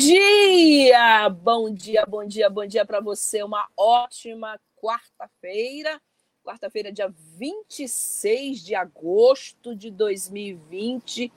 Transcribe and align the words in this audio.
Dia! 0.00 1.28
Bom 1.28 1.70
dia, 1.70 2.06
bom 2.06 2.24
dia, 2.24 2.48
bom 2.48 2.64
dia 2.64 2.86
para 2.86 3.00
você. 3.00 3.42
Uma 3.42 3.68
ótima 3.76 4.58
quarta-feira. 4.80 6.00
Quarta-feira, 6.42 6.90
dia 6.90 7.14
26 7.36 8.64
de 8.64 8.74
agosto 8.74 9.76
de 9.76 9.90
2020. 9.90 11.30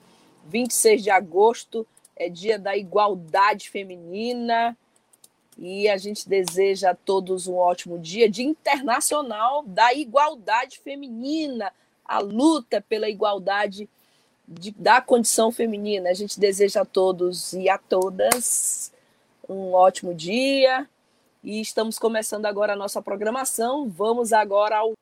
26 0.46 1.02
de 1.02 1.10
agosto 1.10 1.86
é 2.16 2.30
dia 2.30 2.58
da 2.58 2.74
igualdade 2.74 3.68
feminina. 3.68 4.74
E 5.58 5.86
a 5.86 5.98
gente 5.98 6.26
deseja 6.26 6.92
a 6.92 6.94
todos 6.94 7.46
um 7.46 7.56
ótimo 7.56 7.98
dia, 7.98 8.30
Dia 8.30 8.46
Internacional 8.46 9.62
da 9.66 9.92
Igualdade 9.92 10.80
Feminina, 10.80 11.70
a 12.04 12.18
luta 12.18 12.80
pela 12.80 13.10
igualdade 13.10 13.80
feminina 13.80 14.03
de, 14.46 14.70
da 14.72 15.00
condição 15.00 15.50
feminina. 15.50 16.10
A 16.10 16.14
gente 16.14 16.38
deseja 16.38 16.82
a 16.82 16.84
todos 16.84 17.52
e 17.52 17.68
a 17.68 17.78
todas 17.78 18.92
um 19.48 19.72
ótimo 19.72 20.14
dia. 20.14 20.88
E 21.42 21.60
estamos 21.60 21.98
começando 21.98 22.46
agora 22.46 22.72
a 22.72 22.76
nossa 22.76 23.02
programação. 23.02 23.88
Vamos 23.88 24.32
agora 24.32 24.78
ao. 24.78 24.92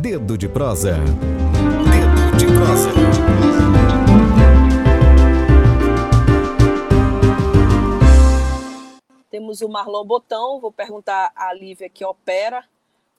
Dedo 0.00 0.36
de 0.36 0.48
prosa. 0.48 0.94
Dedo 0.94 2.36
de 2.36 2.46
prosa. 2.46 2.90
Temos 9.30 9.60
o 9.60 9.68
Marlon 9.68 10.04
Botão. 10.04 10.60
Vou 10.60 10.72
perguntar 10.72 11.30
à 11.36 11.52
Lívia 11.54 11.88
que 11.88 12.04
opera 12.04 12.64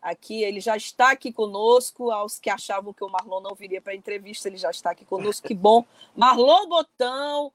aqui, 0.01 0.43
ele 0.43 0.59
já 0.59 0.75
está 0.75 1.11
aqui 1.11 1.31
conosco. 1.31 2.11
Aos 2.11 2.39
que 2.39 2.49
achavam 2.49 2.93
que 2.93 3.03
o 3.03 3.09
Marlon 3.09 3.41
não 3.41 3.55
viria 3.55 3.81
para 3.81 3.93
a 3.93 3.95
entrevista, 3.95 4.47
ele 4.47 4.57
já 4.57 4.71
está 4.71 4.91
aqui 4.91 5.05
conosco. 5.05 5.47
Que 5.47 5.53
bom. 5.53 5.85
Marlon 6.15 6.67
Botão, 6.67 7.51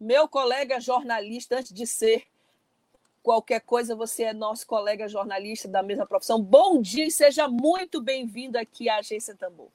meu 0.00 0.28
colega 0.28 0.80
jornalista, 0.80 1.58
antes 1.58 1.72
de 1.72 1.86
ser 1.86 2.26
qualquer 3.22 3.60
coisa, 3.60 3.96
você 3.96 4.24
é 4.24 4.32
nosso 4.34 4.66
colega 4.66 5.08
jornalista 5.08 5.66
da 5.66 5.82
mesma 5.82 6.04
profissão. 6.04 6.40
Bom 6.42 6.80
dia 6.80 7.06
e 7.06 7.10
seja 7.10 7.48
muito 7.48 8.02
bem-vindo 8.02 8.58
aqui 8.58 8.88
à 8.88 8.98
Agência 8.98 9.34
Tambor. 9.34 9.68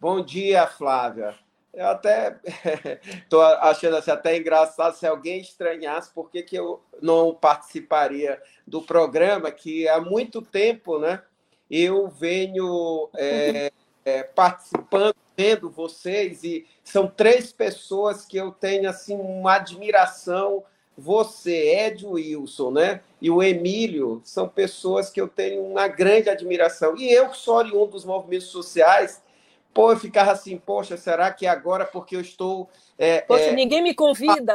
Bom 0.00 0.24
dia, 0.24 0.66
Flávia. 0.66 1.38
Eu 1.74 1.86
até 1.88 2.38
estou 3.24 3.42
achando 3.42 3.96
assim, 3.96 4.10
até 4.10 4.36
engraçado 4.36 4.94
se 4.94 5.06
alguém 5.06 5.40
estranhasse 5.40 6.12
por 6.12 6.30
que, 6.30 6.42
que 6.42 6.56
eu 6.56 6.80
não 7.02 7.34
participaria 7.34 8.40
do 8.66 8.80
programa, 8.80 9.50
que 9.50 9.88
há 9.88 10.00
muito 10.00 10.40
tempo 10.40 10.98
né, 10.98 11.20
eu 11.70 12.08
venho 12.08 13.08
é, 13.16 13.72
é, 14.04 14.22
participando, 14.22 15.16
vendo 15.36 15.68
vocês, 15.68 16.44
e 16.44 16.64
são 16.84 17.08
três 17.08 17.52
pessoas 17.52 18.24
que 18.24 18.36
eu 18.36 18.52
tenho 18.52 18.88
assim, 18.88 19.16
uma 19.16 19.54
admiração. 19.54 20.62
Você, 20.96 21.50
Ed 21.86 22.06
Wilson, 22.06 22.70
né? 22.70 23.00
E 23.20 23.28
o 23.28 23.42
Emílio 23.42 24.22
são 24.22 24.48
pessoas 24.48 25.10
que 25.10 25.20
eu 25.20 25.26
tenho 25.26 25.64
uma 25.64 25.88
grande 25.88 26.30
admiração. 26.30 26.96
E 26.96 27.12
eu, 27.12 27.30
que 27.30 27.36
sou 27.36 27.56
oriundo 27.56 27.88
dos 27.88 28.04
movimentos 28.04 28.46
sociais, 28.46 29.20
Pô, 29.74 29.90
eu 29.90 29.98
ficava 29.98 30.30
assim, 30.30 30.56
poxa, 30.56 30.96
será 30.96 31.32
que 31.32 31.48
agora 31.48 31.84
porque 31.84 32.14
eu 32.14 32.20
estou. 32.20 32.70
É, 32.96 33.22
poxa, 33.22 33.46
é, 33.46 33.52
ninguém 33.52 33.82
me 33.82 33.92
convida. 33.92 34.54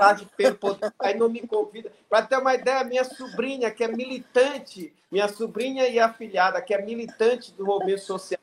Aí 0.97 1.17
não 1.17 1.27
me 1.27 1.45
convida. 1.45 1.91
Para 2.09 2.25
ter 2.25 2.37
uma 2.37 2.55
ideia, 2.55 2.85
minha 2.85 3.03
sobrinha, 3.03 3.69
que 3.69 3.83
é 3.83 3.89
militante, 3.89 4.93
minha 5.11 5.27
sobrinha 5.27 5.85
e 5.89 5.99
afilhada, 5.99 6.61
que 6.61 6.73
é 6.73 6.81
militante 6.81 7.51
do 7.51 7.65
movimento 7.65 8.01
social 8.01 8.39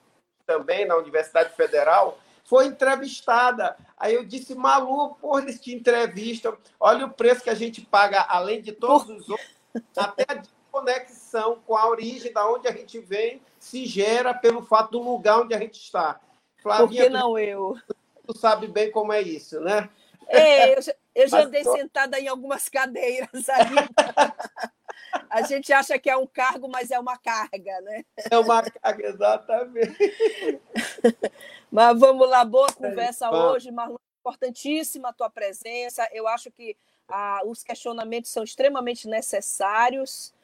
também 0.46 0.86
na 0.86 0.96
Universidade 0.96 1.56
Federal, 1.56 2.18
foi 2.44 2.66
entrevistada. 2.66 3.74
Aí 3.96 4.14
eu 4.14 4.24
disse, 4.24 4.54
Malu, 4.54 5.14
porra, 5.14 5.40
eles 5.40 5.58
te 5.58 5.74
entrevistam. 5.74 6.58
Olha 6.78 7.06
o 7.06 7.10
preço 7.10 7.42
que 7.42 7.50
a 7.50 7.54
gente 7.54 7.80
paga, 7.80 8.20
além 8.28 8.60
de 8.60 8.72
todos 8.72 9.08
os 9.08 9.28
outros, 9.30 9.50
até 9.96 10.24
a 10.28 10.42
conexão 10.70 11.58
com 11.66 11.74
a 11.74 11.88
origem 11.88 12.32
da 12.32 12.46
onde 12.48 12.68
a 12.68 12.72
gente 12.72 12.98
vem 12.98 13.40
se 13.58 13.86
gera 13.86 14.34
pelo 14.34 14.62
fato 14.62 14.92
do 14.92 15.02
lugar 15.02 15.40
onde 15.40 15.54
a 15.54 15.58
gente 15.58 15.80
está. 15.80 16.20
Flavinha, 16.66 17.04
Por 17.04 17.10
que 17.10 17.16
não 17.16 17.38
eu? 17.38 17.76
Tu 18.26 18.36
sabe 18.36 18.66
bem 18.66 18.90
como 18.90 19.12
é 19.12 19.22
isso, 19.22 19.60
né? 19.60 19.88
É, 20.26 20.76
eu 20.76 20.82
já, 20.82 20.94
eu 21.14 21.28
já 21.28 21.42
andei 21.42 21.62
sentada 21.62 22.18
em 22.18 22.26
algumas 22.26 22.68
cadeiras 22.68 23.48
aí. 23.48 23.66
A 25.30 25.42
gente 25.42 25.72
acha 25.72 25.96
que 25.96 26.10
é 26.10 26.16
um 26.16 26.26
cargo, 26.26 26.68
mas 26.68 26.90
é 26.90 26.98
uma 26.98 27.16
carga, 27.16 27.80
né? 27.82 28.04
É 28.28 28.36
uma 28.36 28.62
carga, 28.62 29.06
exatamente. 29.06 30.60
Mas 31.70 31.98
vamos 31.98 32.28
lá, 32.28 32.44
boa 32.44 32.72
conversa 32.72 33.30
hoje, 33.30 33.70
Marlon. 33.70 33.96
Importantíssima 34.20 35.10
a 35.10 35.12
tua 35.12 35.30
presença. 35.30 36.08
Eu 36.12 36.26
acho 36.26 36.50
que 36.50 36.76
ah, 37.08 37.42
os 37.44 37.62
questionamentos 37.62 38.32
são 38.32 38.42
extremamente 38.42 39.06
necessários 39.06 40.34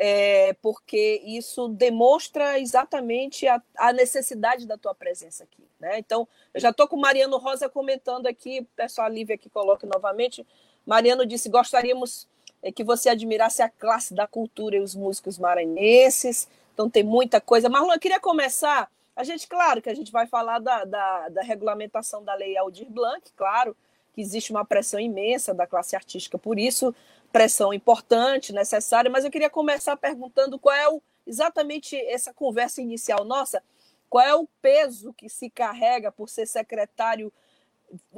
é, 0.00 0.52
porque 0.62 1.20
isso 1.24 1.66
demonstra 1.66 2.60
exatamente 2.60 3.48
a, 3.48 3.60
a, 3.76 3.92
necessidade 3.92 4.64
da 4.64 4.78
tua 4.78 4.94
presença 4.94 5.42
aqui. 5.42 5.64
Né? 5.80 5.98
Então, 5.98 6.26
eu 6.54 6.60
já 6.60 6.70
estou 6.70 6.86
com 6.86 6.94
o 6.94 7.00
Mariano 7.00 7.36
Rosa 7.36 7.68
comentando 7.68 8.28
aqui, 8.28 8.64
peço 8.76 9.02
a 9.02 9.08
Lívia 9.08 9.36
que 9.36 9.50
coloque 9.50 9.84
novamente. 9.86 10.46
Mariano 10.86 11.26
disse: 11.26 11.48
gostaríamos 11.48 12.28
é, 12.62 12.70
que 12.70 12.84
você 12.84 13.08
admirasse 13.08 13.60
a 13.60 13.68
classe 13.68 14.14
da 14.14 14.28
cultura 14.28 14.76
e 14.76 14.80
os 14.80 14.94
músicos 14.94 15.36
maranhenses. 15.36 16.48
Então, 16.72 16.88
tem 16.88 17.02
muita 17.02 17.40
coisa. 17.40 17.68
Marlon, 17.68 17.92
eu 17.92 17.98
queria 17.98 18.20
começar. 18.20 18.88
A 19.16 19.24
gente, 19.24 19.48
claro, 19.48 19.82
que 19.82 19.90
a 19.90 19.94
gente 19.94 20.12
vai 20.12 20.28
falar 20.28 20.60
da, 20.60 20.84
da, 20.84 21.28
da 21.28 21.42
regulamentação 21.42 22.22
da 22.22 22.34
lei 22.36 22.56
Aldir 22.56 22.88
Blanc, 22.88 23.32
claro, 23.34 23.76
que 24.12 24.20
existe 24.20 24.52
uma 24.52 24.64
pressão 24.64 25.00
imensa 25.00 25.52
da 25.52 25.66
classe 25.66 25.96
artística 25.96 26.38
por 26.38 26.56
isso, 26.56 26.94
pressão 27.32 27.72
importante, 27.72 28.52
necessária, 28.52 29.10
mas 29.10 29.24
eu 29.24 29.30
queria 29.30 29.50
começar 29.50 29.96
perguntando 29.96 30.58
qual 30.58 30.74
é 30.74 30.88
o, 30.88 31.02
exatamente 31.26 31.96
essa 32.06 32.32
conversa 32.32 32.80
inicial 32.80 33.24
nossa, 33.24 33.62
qual 34.08 34.24
é 34.24 34.34
o 34.34 34.48
peso 34.62 35.12
que 35.12 35.28
se 35.28 35.50
carrega 35.50 36.10
por 36.10 36.28
ser 36.28 36.46
secretário 36.46 37.32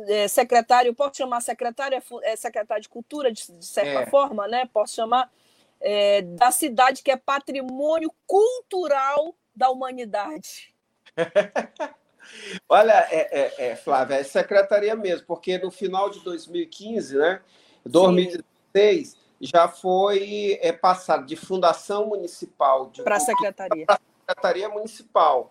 é, 0.08 0.26
secretário, 0.26 0.94
posso 0.94 1.16
chamar 1.16 1.40
secretário, 1.40 1.96
é, 1.96 2.32
é 2.32 2.36
secretário 2.36 2.82
de 2.82 2.88
cultura, 2.88 3.30
de, 3.30 3.46
de 3.52 3.64
certa 3.64 4.00
é. 4.00 4.06
forma, 4.06 4.48
né? 4.48 4.68
Posso 4.72 4.96
chamar 4.96 5.30
é, 5.80 6.22
da 6.22 6.50
cidade 6.50 7.02
que 7.02 7.10
é 7.10 7.16
patrimônio 7.16 8.12
cultural 8.26 9.34
da 9.54 9.70
humanidade. 9.70 10.74
Olha, 12.68 13.06
é, 13.10 13.40
é, 13.40 13.66
é, 13.70 13.76
Flávia, 13.76 14.16
é 14.16 14.22
secretaria 14.22 14.94
mesmo, 14.94 15.26
porque 15.26 15.58
no 15.58 15.70
final 15.70 16.10
de 16.10 16.20
2015, 16.20 17.16
né? 17.16 17.40
2016, 17.84 18.49
2006 18.72 19.16
já 19.40 19.68
foi 19.68 20.58
é, 20.60 20.72
passado 20.72 21.24
de 21.24 21.34
fundação 21.34 22.06
municipal 22.06 22.90
para 23.02 23.16
a 23.16 23.20
secretaria. 23.20 23.86
Secretaria 24.28 24.68
municipal. 24.68 25.50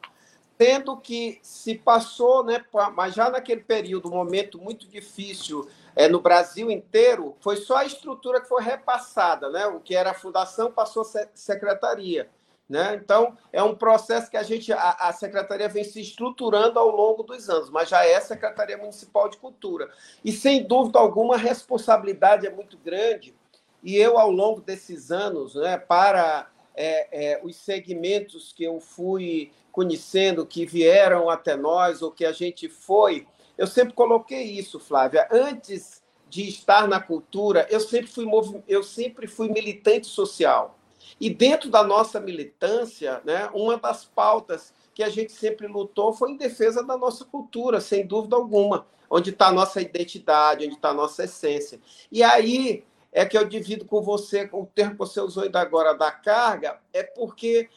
Sendo 0.62 0.98
que 0.98 1.40
se 1.42 1.76
passou, 1.76 2.44
né, 2.44 2.64
mas 2.94 3.16
já 3.16 3.30
naquele 3.30 3.62
período, 3.62 4.10
um 4.10 4.16
momento 4.16 4.60
muito 4.60 4.88
difícil 4.88 5.68
é, 5.96 6.08
no 6.08 6.20
Brasil 6.20 6.70
inteiro, 6.70 7.36
foi 7.40 7.56
só 7.56 7.78
a 7.78 7.86
estrutura 7.86 8.42
que 8.42 8.48
foi 8.48 8.62
repassada, 8.62 9.50
né? 9.50 9.66
O 9.68 9.80
que 9.80 9.96
era 9.96 10.12
a 10.12 10.14
fundação 10.14 10.72
passou 10.72 11.04
a 11.04 11.28
secretaria. 11.34 12.30
Né? 12.70 13.00
Então, 13.04 13.36
é 13.52 13.64
um 13.64 13.74
processo 13.74 14.30
que 14.30 14.38
a 14.38 14.44
gente, 14.44 14.72
a, 14.72 14.92
a, 15.00 15.12
secretaria 15.12 15.68
vem 15.68 15.84
se 15.84 16.00
estruturando 16.00 16.78
ao 16.78 16.90
longo 16.90 17.24
dos 17.24 17.50
anos, 17.50 17.72
mas 17.72 17.90
já 17.90 18.06
é 18.06 18.22
Secretaria 18.22 18.78
Municipal 18.78 19.28
de 19.28 19.38
Cultura. 19.38 19.90
E, 20.24 20.32
sem 20.32 20.64
dúvida 20.64 21.00
alguma, 21.00 21.34
a 21.34 21.40
responsabilidade 21.40 22.46
é 22.46 22.52
muito 22.52 22.78
grande. 22.78 23.34
E 23.82 23.96
eu, 23.96 24.20
ao 24.20 24.30
longo 24.30 24.62
desses 24.62 25.10
anos, 25.10 25.56
né, 25.56 25.80
para 25.80 26.48
é, 26.76 27.34
é, 27.34 27.42
os 27.44 27.56
segmentos 27.56 28.54
que 28.54 28.66
eu 28.66 28.80
fui 28.80 29.52
conhecendo, 29.72 30.46
que 30.46 30.64
vieram 30.64 31.28
até 31.28 31.56
nós, 31.56 32.04
ou 32.04 32.12
que 32.12 32.26
a 32.26 32.32
gente 32.32 32.70
foi, 32.70 33.26
eu 33.58 33.66
sempre 33.66 33.96
coloquei 33.96 34.44
isso, 34.44 34.80
Flávia. 34.80 35.28
Antes 35.32 36.04
de 36.30 36.48
estar 36.48 36.88
na 36.88 37.00
cultura, 37.00 37.66
eu 37.72 37.80
sempre 37.80 38.12
fui, 38.12 38.26
eu 38.68 38.84
sempre 38.84 39.26
fui 39.26 39.50
militante 39.50 40.06
social. 40.06 40.79
E 41.20 41.30
dentro 41.30 41.70
da 41.70 41.84
nossa 41.84 42.20
militância, 42.20 43.22
né, 43.26 43.50
uma 43.54 43.78
das 43.78 44.06
pautas 44.06 44.74
que 44.94 45.04
a 45.04 45.10
gente 45.10 45.32
sempre 45.32 45.68
lutou 45.68 46.14
foi 46.14 46.32
em 46.32 46.38
defesa 46.38 46.84
da 46.84 46.98
nossa 46.98 47.26
cultura, 47.26 47.82
sem 47.82 48.06
dúvida 48.06 48.36
alguma, 48.36 48.88
onde 49.10 49.30
está 49.32 49.48
a 49.48 49.52
nossa 49.52 49.82
identidade, 49.82 50.66
onde 50.66 50.76
está 50.76 50.90
a 50.90 50.94
nossa 50.94 51.24
essência. 51.24 51.80
E 52.12 52.24
aí 52.24 52.84
é 53.12 53.26
que 53.26 53.38
eu 53.38 53.46
divido 53.46 53.86
com 53.86 54.02
você 54.02 54.50
o 54.52 54.66
termo 54.66 54.92
que 54.92 54.98
você 55.00 55.20
usou 55.20 55.44
ainda 55.44 55.60
agora 55.60 55.94
da 55.94 56.12
carga, 56.12 56.80
é 56.94 57.04
porque 57.04 57.70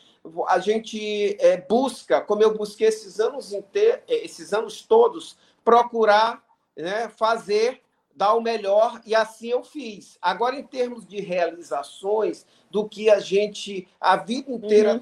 a 0.49 0.59
gente 0.59 1.37
é, 1.41 1.57
busca, 1.57 2.21
como 2.21 2.43
eu 2.43 2.57
busquei 2.57 2.89
esses 2.89 3.19
anos 3.19 3.53
inteiros, 3.53 4.01
esses 4.07 4.53
anos 4.53 4.83
todos, 4.83 5.37
procurar 5.65 6.43
né, 6.77 7.09
fazer, 7.09 7.82
dar 8.15 8.35
o 8.35 8.41
melhor, 8.41 9.01
e 9.07 9.15
assim 9.15 9.49
eu 9.49 9.63
fiz. 9.63 10.19
Agora, 10.21 10.57
em 10.57 10.63
termos 10.63 11.07
de 11.07 11.21
realizações, 11.21 12.47
do 12.71 12.89
que 12.89 13.11
a 13.11 13.21
gente 13.21 13.87
a 14.01 14.17
vida 14.17 14.51
inteira 14.51 14.95
uhum. 14.95 15.01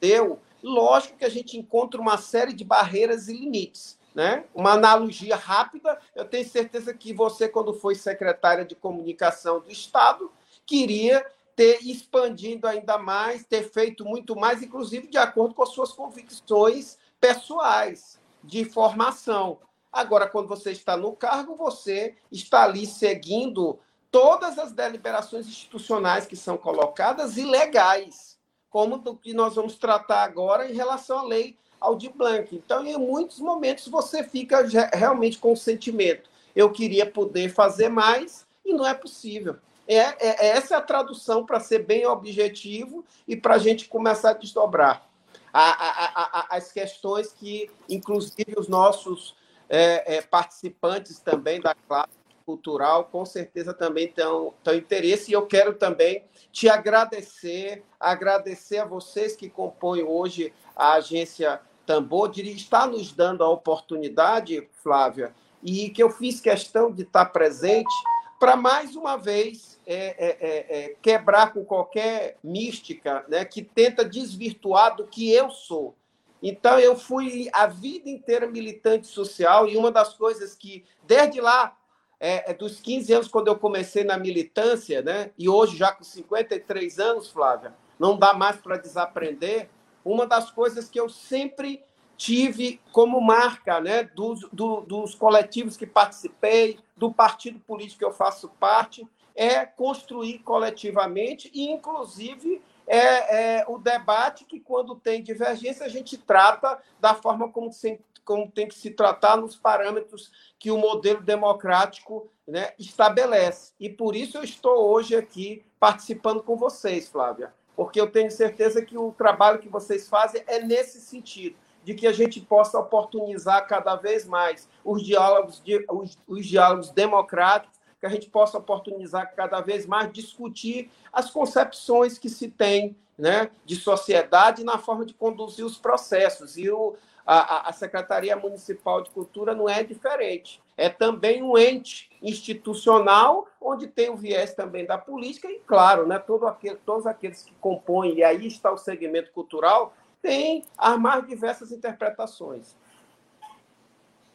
deu, 0.00 0.38
lógico 0.62 1.18
que 1.18 1.24
a 1.24 1.30
gente 1.30 1.58
encontra 1.58 2.00
uma 2.00 2.16
série 2.16 2.52
de 2.52 2.64
barreiras 2.64 3.28
e 3.28 3.34
limites. 3.34 3.98
Né? 4.14 4.44
Uma 4.54 4.72
analogia 4.72 5.36
rápida, 5.36 5.98
eu 6.16 6.24
tenho 6.24 6.48
certeza 6.48 6.92
que 6.92 7.12
você, 7.12 7.48
quando 7.48 7.72
foi 7.72 7.94
secretária 7.94 8.64
de 8.64 8.74
comunicação 8.74 9.60
do 9.60 9.70
Estado, 9.70 10.32
queria 10.66 11.24
ter 11.54 11.78
expandido 11.86 12.66
ainda 12.66 12.98
mais, 12.98 13.44
ter 13.44 13.70
feito 13.70 14.04
muito 14.04 14.34
mais, 14.34 14.62
inclusive 14.62 15.06
de 15.06 15.18
acordo 15.18 15.54
com 15.54 15.62
as 15.62 15.68
suas 15.68 15.92
convicções 15.92 16.98
pessoais 17.20 18.18
de 18.42 18.64
formação. 18.64 19.58
Agora, 19.92 20.28
quando 20.28 20.48
você 20.48 20.70
está 20.70 20.96
no 20.96 21.12
cargo, 21.12 21.56
você 21.56 22.16
está 22.30 22.62
ali 22.64 22.86
seguindo 22.86 23.78
todas 24.10 24.58
as 24.58 24.72
deliberações 24.72 25.46
institucionais 25.46 26.26
que 26.26 26.36
são 26.36 26.56
colocadas 26.56 27.36
e 27.36 27.44
legais, 27.44 28.38
como 28.68 28.98
do 28.98 29.16
que 29.16 29.32
nós 29.32 29.54
vamos 29.54 29.74
tratar 29.76 30.22
agora 30.22 30.70
em 30.70 30.74
relação 30.74 31.18
à 31.18 31.22
lei 31.22 31.56
Aldir 31.80 32.12
Blanc. 32.14 32.54
Então, 32.54 32.84
em 32.86 32.96
muitos 32.96 33.40
momentos, 33.40 33.88
você 33.88 34.22
fica 34.22 34.64
realmente 34.92 35.38
com 35.38 35.52
o 35.52 35.56
sentimento: 35.56 36.30
eu 36.54 36.70
queria 36.70 37.06
poder 37.06 37.52
fazer 37.52 37.88
mais 37.88 38.46
e 38.64 38.72
não 38.72 38.86
é 38.86 38.94
possível. 38.94 39.56
É, 39.88 39.96
é, 39.96 40.16
é 40.20 40.46
essa 40.50 40.74
é 40.74 40.78
a 40.78 40.82
tradução 40.82 41.44
para 41.44 41.58
ser 41.58 41.80
bem 41.80 42.06
objetivo 42.06 43.04
e 43.26 43.36
para 43.36 43.54
a 43.54 43.58
gente 43.58 43.88
começar 43.88 44.30
a 44.30 44.34
desdobrar 44.34 45.10
a, 45.52 45.62
a, 45.62 46.22
a, 46.22 46.56
as 46.56 46.70
questões 46.70 47.32
que, 47.32 47.70
inclusive, 47.88 48.54
os 48.56 48.68
nossos 48.68 49.34
é, 49.70 50.16
é, 50.16 50.22
participantes 50.22 51.20
também 51.20 51.60
da 51.60 51.74
classe 51.74 52.18
cultural, 52.44 53.04
com 53.04 53.24
certeza 53.24 53.72
também 53.72 54.08
têm 54.08 54.76
interesse, 54.76 55.30
e 55.30 55.34
eu 55.34 55.46
quero 55.46 55.74
também 55.74 56.24
te 56.50 56.68
agradecer, 56.68 57.84
agradecer 57.98 58.78
a 58.78 58.84
vocês 58.84 59.36
que 59.36 59.48
compõem 59.48 60.02
hoje 60.02 60.52
a 60.74 60.94
agência 60.94 61.60
Tambor, 61.86 62.28
de 62.28 62.42
estar 62.52 62.86
nos 62.86 63.12
dando 63.12 63.42
a 63.42 63.48
oportunidade, 63.48 64.68
Flávia, 64.82 65.34
e 65.62 65.90
que 65.90 66.02
eu 66.02 66.10
fiz 66.10 66.40
questão 66.40 66.90
de 66.92 67.02
estar 67.02 67.26
presente 67.26 67.92
para 68.38 68.56
mais 68.56 68.96
uma 68.96 69.16
vez 69.16 69.78
é, 69.86 69.94
é, 69.94 70.36
é, 70.40 70.78
é, 70.78 70.96
quebrar 71.02 71.52
com 71.52 71.64
qualquer 71.64 72.36
mística 72.42 73.24
né, 73.28 73.44
que 73.44 73.62
tenta 73.62 74.04
desvirtuar 74.04 74.96
do 74.96 75.06
que 75.06 75.32
eu 75.32 75.50
sou. 75.50 75.94
Então, 76.42 76.78
eu 76.78 76.96
fui 76.96 77.48
a 77.52 77.66
vida 77.66 78.08
inteira 78.08 78.46
militante 78.46 79.06
social 79.06 79.68
e 79.68 79.76
uma 79.76 79.90
das 79.90 80.14
coisas 80.14 80.54
que, 80.54 80.84
desde 81.06 81.40
lá, 81.40 81.76
é, 82.18 82.50
é 82.50 82.54
dos 82.54 82.80
15 82.80 83.12
anos, 83.12 83.28
quando 83.28 83.48
eu 83.48 83.58
comecei 83.58 84.04
na 84.04 84.16
militância, 84.16 85.02
né, 85.02 85.30
e 85.38 85.48
hoje 85.48 85.76
já 85.76 85.92
com 85.92 86.04
53 86.04 86.98
anos, 86.98 87.30
Flávia, 87.30 87.74
não 87.98 88.18
dá 88.18 88.32
mais 88.34 88.56
para 88.56 88.76
desaprender, 88.76 89.68
uma 90.04 90.26
das 90.26 90.50
coisas 90.50 90.88
que 90.88 90.98
eu 90.98 91.08
sempre 91.08 91.82
tive 92.16 92.80
como 92.92 93.20
marca 93.20 93.80
né, 93.80 94.04
dos, 94.04 94.40
do, 94.52 94.82
dos 94.82 95.14
coletivos 95.14 95.76
que 95.76 95.86
participei, 95.86 96.78
do 96.94 97.10
partido 97.10 97.58
político 97.60 98.00
que 98.00 98.04
eu 98.04 98.12
faço 98.12 98.48
parte, 98.60 99.06
é 99.34 99.64
construir 99.64 100.40
coletivamente 100.40 101.50
e, 101.54 101.70
inclusive, 101.70 102.60
é, 102.86 103.58
é, 103.58 103.64
o 103.68 103.78
debate 103.78 104.44
que, 104.44 104.60
quando 104.60 104.94
tem 104.94 105.22
divergência, 105.22 105.86
a 105.86 105.88
gente 105.88 106.18
trata 106.18 106.78
da 106.98 107.14
forma 107.14 107.50
como, 107.50 107.72
se, 107.72 108.00
como 108.24 108.50
tem 108.50 108.66
que 108.66 108.74
se 108.74 108.90
tratar 108.90 109.36
nos 109.36 109.56
parâmetros 109.56 110.30
que 110.58 110.70
o 110.70 110.78
modelo 110.78 111.22
democrático 111.22 112.28
né, 112.46 112.72
estabelece. 112.78 113.72
E 113.78 113.88
por 113.88 114.16
isso 114.16 114.38
eu 114.38 114.44
estou 114.44 114.90
hoje 114.90 115.14
aqui 115.16 115.64
participando 115.78 116.42
com 116.42 116.56
vocês, 116.56 117.08
Flávia, 117.08 117.54
porque 117.76 118.00
eu 118.00 118.10
tenho 118.10 118.30
certeza 118.30 118.84
que 118.84 118.98
o 118.98 119.12
trabalho 119.12 119.60
que 119.60 119.68
vocês 119.68 120.08
fazem 120.08 120.42
é 120.46 120.60
nesse 120.60 121.00
sentido 121.00 121.56
de 121.82 121.94
que 121.94 122.06
a 122.06 122.12
gente 122.12 122.40
possa 122.40 122.78
oportunizar 122.78 123.66
cada 123.66 123.96
vez 123.96 124.26
mais 124.26 124.68
os 124.84 125.02
diálogos, 125.02 125.62
os, 125.88 126.18
os 126.28 126.46
diálogos 126.46 126.90
democráticos 126.90 127.79
que 128.00 128.06
a 128.06 128.08
gente 128.08 128.30
possa 128.30 128.56
oportunizar 128.56 129.34
cada 129.36 129.60
vez 129.60 129.86
mais 129.86 130.10
discutir 130.10 130.90
as 131.12 131.30
concepções 131.30 132.18
que 132.18 132.30
se 132.30 132.48
tem 132.48 132.96
né, 133.18 133.50
de 133.64 133.76
sociedade 133.76 134.64
na 134.64 134.78
forma 134.78 135.04
de 135.04 135.12
conduzir 135.12 135.64
os 135.64 135.76
processos. 135.76 136.56
E 136.56 136.70
o, 136.70 136.96
a, 137.26 137.68
a 137.68 137.72
Secretaria 137.72 138.34
Municipal 138.34 139.02
de 139.02 139.10
Cultura 139.10 139.54
não 139.54 139.68
é 139.68 139.82
diferente. 139.84 140.62
É 140.76 140.88
também 140.88 141.42
um 141.42 141.58
ente 141.58 142.10
institucional, 142.22 143.46
onde 143.60 143.86
tem 143.86 144.08
o 144.08 144.16
viés 144.16 144.54
também 144.54 144.86
da 144.86 144.96
política, 144.96 145.48
e, 145.50 145.60
claro, 145.60 146.06
né, 146.06 146.18
todo 146.18 146.46
aquele, 146.46 146.76
todos 146.76 147.06
aqueles 147.06 147.42
que 147.42 147.52
compõem, 147.60 148.14
e 148.14 148.24
aí 148.24 148.46
está 148.46 148.72
o 148.72 148.78
segmento 148.78 149.30
cultural, 149.32 149.92
tem 150.22 150.64
as 150.78 150.98
mais 150.98 151.26
diversas 151.26 151.70
interpretações. 151.70 152.74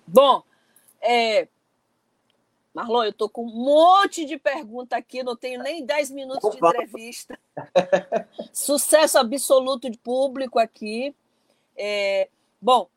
Bom, 0.05 0.43
é, 1.01 1.47
Marlon, 2.75 3.05
eu 3.05 3.11
estou 3.11 3.29
com 3.29 3.45
um 3.45 3.49
monte 3.49 4.25
de 4.25 4.37
pergunta 4.37 4.97
aqui, 4.97 5.23
não 5.23 5.33
tenho 5.33 5.63
nem 5.63 5.85
10 5.85 6.11
minutos 6.11 6.51
de 6.51 6.57
entrevista. 6.57 7.39
Sucesso 8.51 9.17
absoluto 9.17 9.89
de 9.89 9.97
público 9.97 10.59
aqui. 10.59 11.15
É, 11.77 12.27
bom, 12.61 12.89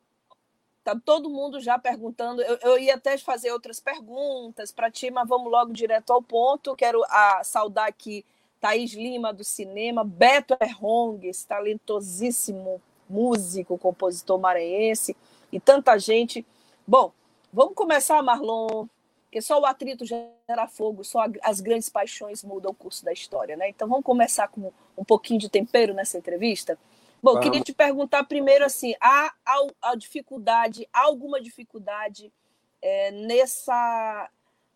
tá 0.83 0.99
todo 1.05 1.31
mundo 1.31 1.61
já 1.61 1.79
perguntando. 1.79 2.43
Eu, 2.43 2.59
eu, 2.61 2.77
ia 2.77 2.97
até 2.97 3.17
fazer 3.19 3.53
outras 3.53 3.79
perguntas 3.79 4.73
para 4.73 4.91
ti, 4.91 5.13
mas 5.13 5.29
vamos 5.29 5.49
logo 5.49 5.73
direto 5.73 6.13
ao 6.13 6.21
ponto. 6.21 6.75
Quero 6.75 7.05
a, 7.05 7.45
saudar 7.45 7.87
aqui 7.87 8.25
Thaís 8.61 8.95
Lima, 8.95 9.33
do 9.33 9.45
cinema, 9.45 10.03
Beto 10.03 10.57
Errongues, 10.61 11.45
talentosíssimo 11.45 12.83
músico, 13.09 13.79
compositor 13.79 14.41
maranhense, 14.41 15.17
e 15.53 15.61
tanta 15.61 15.97
gente. 15.99 16.45
Bom, 16.85 17.13
vamos 17.53 17.75
começar, 17.77 18.21
Marlon 18.25 18.89
porque 19.29 19.43
só 19.43 19.61
o 19.61 19.67
atrito 19.67 20.07
gera 20.07 20.67
fogo, 20.67 21.05
só 21.05 21.27
as 21.43 21.61
grandes 21.61 21.91
paixões 21.91 22.43
mudam 22.43 22.73
o 22.73 22.75
curso 22.75 23.05
da 23.05 23.13
história, 23.13 23.57
né? 23.57 23.69
Então 23.69 23.87
vamos 23.87 24.05
começar 24.05 24.49
com 24.49 24.73
um 24.97 25.05
pouquinho 25.05 25.39
de 25.39 25.51
tempero 25.51 25.93
nessa 25.93 26.17
entrevista. 26.17 26.79
Bom, 27.23 27.33
vamos. 27.33 27.45
queria 27.45 27.61
te 27.61 27.75
perguntar 27.75 28.25
primeiro 28.25 28.65
assim, 28.65 28.95
há, 28.99 29.35
há, 29.45 29.67
há 29.83 29.95
dificuldade, 29.95 30.89
há 30.91 31.03
alguma 31.03 31.43
dificuldade 31.43 32.33
é, 32.81 33.11
nessa, 33.11 34.31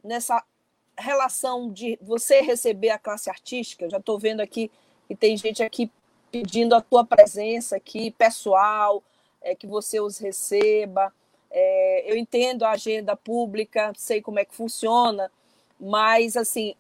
nessa 0.05 0.45
relação 0.99 1.73
de 1.73 1.99
você 2.03 2.43
receber 2.43 2.91
a 2.91 2.99
classe 2.99 3.31
artística? 3.31 3.87
Eu 3.87 3.91
já 3.91 3.99
estou 3.99 4.19
vendo 4.19 4.41
aqui 4.41 4.71
que 5.09 5.17
tem 5.17 5.35
gente 5.35 5.63
aqui 5.63 5.91
pedindo 6.31 6.75
a 6.75 6.83
tua 6.83 7.07
presença 7.07 7.77
aqui, 7.77 8.11
pessoal, 8.11 9.03
é, 9.41 9.55
que 9.55 9.67
você 9.67 9.99
os 9.99 10.19
receba. 10.19 11.11
É, 11.55 12.11
eu 12.11 12.17
entendo 12.17 12.65
a 12.65 12.71
agenda 12.71 13.15
pública, 13.15 13.93
sei 13.97 14.23
como 14.23 14.39
é 14.39 14.45
que 14.45 14.55
funciona, 14.55 15.31
mas 15.79 16.37
assim 16.37 16.75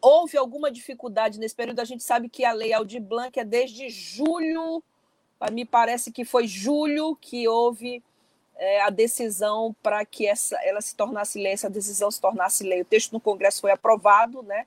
houve 0.00 0.36
alguma 0.36 0.70
dificuldade 0.70 1.38
nesse 1.38 1.54
período. 1.54 1.80
A 1.80 1.84
gente 1.84 2.02
sabe 2.02 2.28
que 2.28 2.44
a 2.44 2.52
lei 2.52 2.72
Aldir 2.74 3.00
Blanc 3.00 3.38
é 3.38 3.44
desde 3.44 3.88
julho, 3.88 4.82
me 5.50 5.64
parece 5.64 6.12
que 6.12 6.24
foi 6.24 6.46
julho 6.46 7.16
que 7.16 7.48
houve 7.48 8.02
é, 8.56 8.82
a 8.82 8.90
decisão 8.90 9.74
para 9.82 10.04
que 10.04 10.26
essa, 10.26 10.56
ela 10.62 10.80
se 10.80 10.94
tornasse 10.94 11.38
lei, 11.38 11.52
essa 11.52 11.70
decisão 11.70 12.10
se 12.10 12.20
tornasse 12.20 12.64
lei. 12.64 12.82
O 12.82 12.84
texto 12.84 13.12
no 13.12 13.20
Congresso 13.20 13.62
foi 13.62 13.70
aprovado, 13.70 14.42
né? 14.42 14.66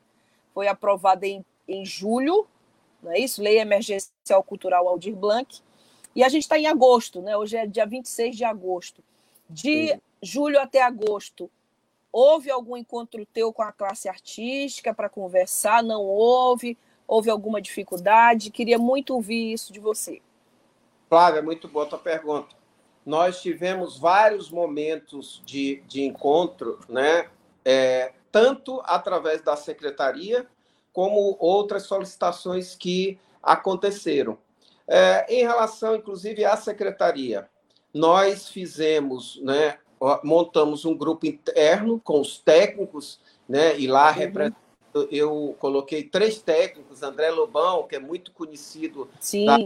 Foi 0.54 0.68
aprovado 0.68 1.24
em, 1.24 1.46
em 1.68 1.86
julho, 1.86 2.48
não 3.02 3.12
é 3.12 3.20
isso? 3.20 3.42
Lei 3.42 3.60
Emergencial 3.60 4.44
Cultural 4.44 4.88
Aldir 4.88 5.16
Blanc. 5.16 5.62
E 6.16 6.24
a 6.24 6.30
gente 6.30 6.44
está 6.44 6.58
em 6.58 6.66
agosto, 6.66 7.22
né? 7.22 7.38
Hoje 7.38 7.58
é 7.58 7.68
dia 7.68 7.86
26 7.86 8.36
de 8.36 8.44
agosto. 8.44 9.04
De 9.50 9.90
Sim. 9.90 10.02
julho 10.22 10.60
até 10.60 10.82
agosto, 10.82 11.50
houve 12.12 12.50
algum 12.50 12.76
encontro 12.76 13.26
teu 13.26 13.54
com 13.54 13.62
a 13.62 13.72
classe 13.72 14.10
artística 14.10 14.94
para 14.94 15.10
conversar? 15.10 15.84
Não 15.84 16.02
houve? 16.02 16.78
Houve 17.08 17.30
alguma 17.30 17.62
dificuldade? 17.62 18.52
Queria 18.52 18.78
muito 18.78 19.14
ouvir 19.14 19.54
isso 19.54 19.72
de 19.72 19.80
você. 19.80 20.22
Flávia, 21.08 21.42
muito 21.42 21.68
boa 21.68 21.86
a 21.86 21.90
tua 21.90 22.00
pergunta. 22.00 22.56
Nós 23.06 23.42
tivemos 23.42 23.98
vários 23.98 24.52
momentos 24.52 25.42
de, 25.46 25.82
de 25.88 26.04
encontro, 26.04 26.80
né? 26.90 27.30
É, 27.64 28.12
tanto 28.32 28.82
através 28.84 29.42
da 29.42 29.56
secretaria, 29.56 30.46
como 30.92 31.38
outras 31.40 31.84
solicitações 31.84 32.76
que 32.76 33.18
aconteceram. 33.42 34.38
É, 34.88 35.26
em 35.34 35.44
relação, 35.44 35.96
inclusive, 35.96 36.44
à 36.44 36.58
secretaria, 36.58 37.50
nós 37.98 38.48
fizemos, 38.48 39.40
né, 39.42 39.78
montamos 40.24 40.86
um 40.86 40.96
grupo 40.96 41.26
interno 41.26 42.00
com 42.00 42.22
os 42.22 42.38
técnicos, 42.38 43.20
né, 43.50 43.78
e 43.80 43.88
lá 43.88 44.16
uhum. 44.94 45.08
eu 45.12 45.56
coloquei 45.60 46.04
três 46.04 46.42
técnicos, 46.42 47.02
André 47.02 47.32
Lobão, 47.32 47.88
que 47.88 47.96
é 47.96 48.00
muito 48.00 48.32
conhecido 48.32 49.10
da, 49.46 49.58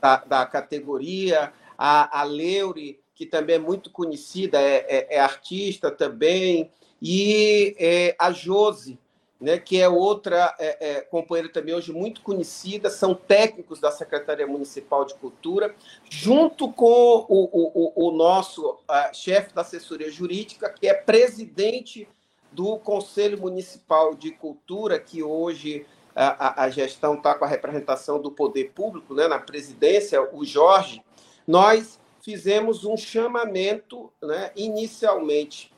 da, 0.00 0.24
da, 0.24 0.46
categoria, 0.46 1.52
a, 1.76 2.20
a 2.20 2.22
Leure, 2.24 3.00
que 3.14 3.24
também 3.24 3.56
é 3.56 3.58
muito 3.58 3.90
conhecida, 3.90 4.60
é, 4.60 4.86
é, 4.88 5.16
é 5.16 5.20
artista 5.20 5.90
também, 5.90 6.70
e 7.00 7.74
é, 7.78 8.14
a 8.18 8.30
Jose, 8.30 8.98
né, 9.40 9.58
que 9.58 9.80
é 9.80 9.88
outra 9.88 10.54
é, 10.58 10.90
é, 10.90 11.00
companheira 11.00 11.50
também 11.50 11.74
hoje 11.74 11.92
muito 11.92 12.20
conhecida, 12.20 12.90
são 12.90 13.14
técnicos 13.14 13.80
da 13.80 13.90
Secretaria 13.90 14.46
Municipal 14.46 15.04
de 15.04 15.14
Cultura, 15.14 15.74
junto 16.08 16.70
com 16.70 17.24
o, 17.28 17.48
o, 17.52 18.08
o 18.08 18.12
nosso 18.12 18.78
chefe 19.14 19.54
da 19.54 19.62
assessoria 19.62 20.10
jurídica, 20.10 20.68
que 20.68 20.86
é 20.86 20.94
presidente 20.94 22.06
do 22.52 22.78
Conselho 22.78 23.40
Municipal 23.40 24.14
de 24.14 24.32
Cultura, 24.32 24.98
que 24.98 25.22
hoje 25.22 25.86
a, 26.14 26.64
a 26.64 26.70
gestão 26.70 27.14
está 27.14 27.34
com 27.34 27.44
a 27.44 27.48
representação 27.48 28.20
do 28.20 28.30
poder 28.30 28.72
público, 28.72 29.14
né, 29.14 29.26
na 29.28 29.38
presidência, 29.38 30.22
o 30.34 30.44
Jorge, 30.44 31.02
nós 31.46 31.98
fizemos 32.20 32.84
um 32.84 32.96
chamamento 32.96 34.12
né, 34.22 34.50
inicialmente 34.54 35.72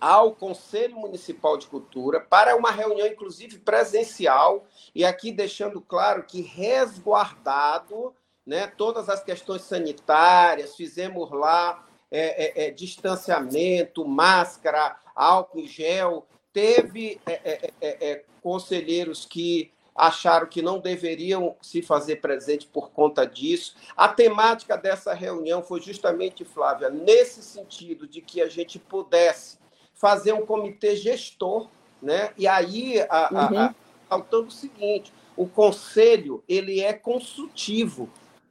ao 0.00 0.34
Conselho 0.34 0.96
Municipal 0.96 1.56
de 1.56 1.66
Cultura 1.66 2.20
para 2.20 2.56
uma 2.56 2.70
reunião, 2.70 3.06
inclusive 3.06 3.58
presencial, 3.58 4.66
e 4.94 5.04
aqui 5.04 5.32
deixando 5.32 5.80
claro 5.80 6.22
que 6.24 6.40
resguardado 6.40 8.14
né, 8.46 8.66
todas 8.66 9.08
as 9.08 9.22
questões 9.24 9.62
sanitárias, 9.62 10.76
fizemos 10.76 11.30
lá 11.32 11.84
é, 12.10 12.64
é, 12.64 12.66
é, 12.66 12.70
distanciamento, 12.70 14.06
máscara, 14.06 14.96
álcool 15.14 15.60
em 15.60 15.66
gel. 15.66 16.26
Teve 16.52 17.20
é, 17.26 17.32
é, 17.32 17.70
é, 17.80 18.24
conselheiros 18.40 19.26
que 19.26 19.72
acharam 19.94 20.46
que 20.46 20.62
não 20.62 20.78
deveriam 20.78 21.56
se 21.60 21.82
fazer 21.82 22.16
presente 22.16 22.66
por 22.66 22.90
conta 22.90 23.26
disso. 23.26 23.74
A 23.96 24.08
temática 24.08 24.76
dessa 24.76 25.12
reunião 25.14 25.62
foi 25.62 25.80
justamente, 25.80 26.44
Flávia, 26.44 26.90
nesse 26.90 27.42
sentido 27.42 28.06
de 28.06 28.20
que 28.20 28.40
a 28.40 28.48
gente 28.48 28.78
pudesse 28.78 29.58
fazer 29.96 30.32
um 30.32 30.46
comitê 30.46 30.94
gestor, 30.94 31.68
né? 32.00 32.30
E 32.36 32.46
aí, 32.46 33.00
a, 33.08 33.28
uhum. 33.32 33.58
a, 33.58 33.64
a, 33.66 33.74
faltando 34.08 34.48
o 34.48 34.52
seguinte, 34.52 35.12
o 35.36 35.46
conselho 35.46 36.44
ele 36.48 36.80
é 36.80 36.92
consultivo, 36.92 38.08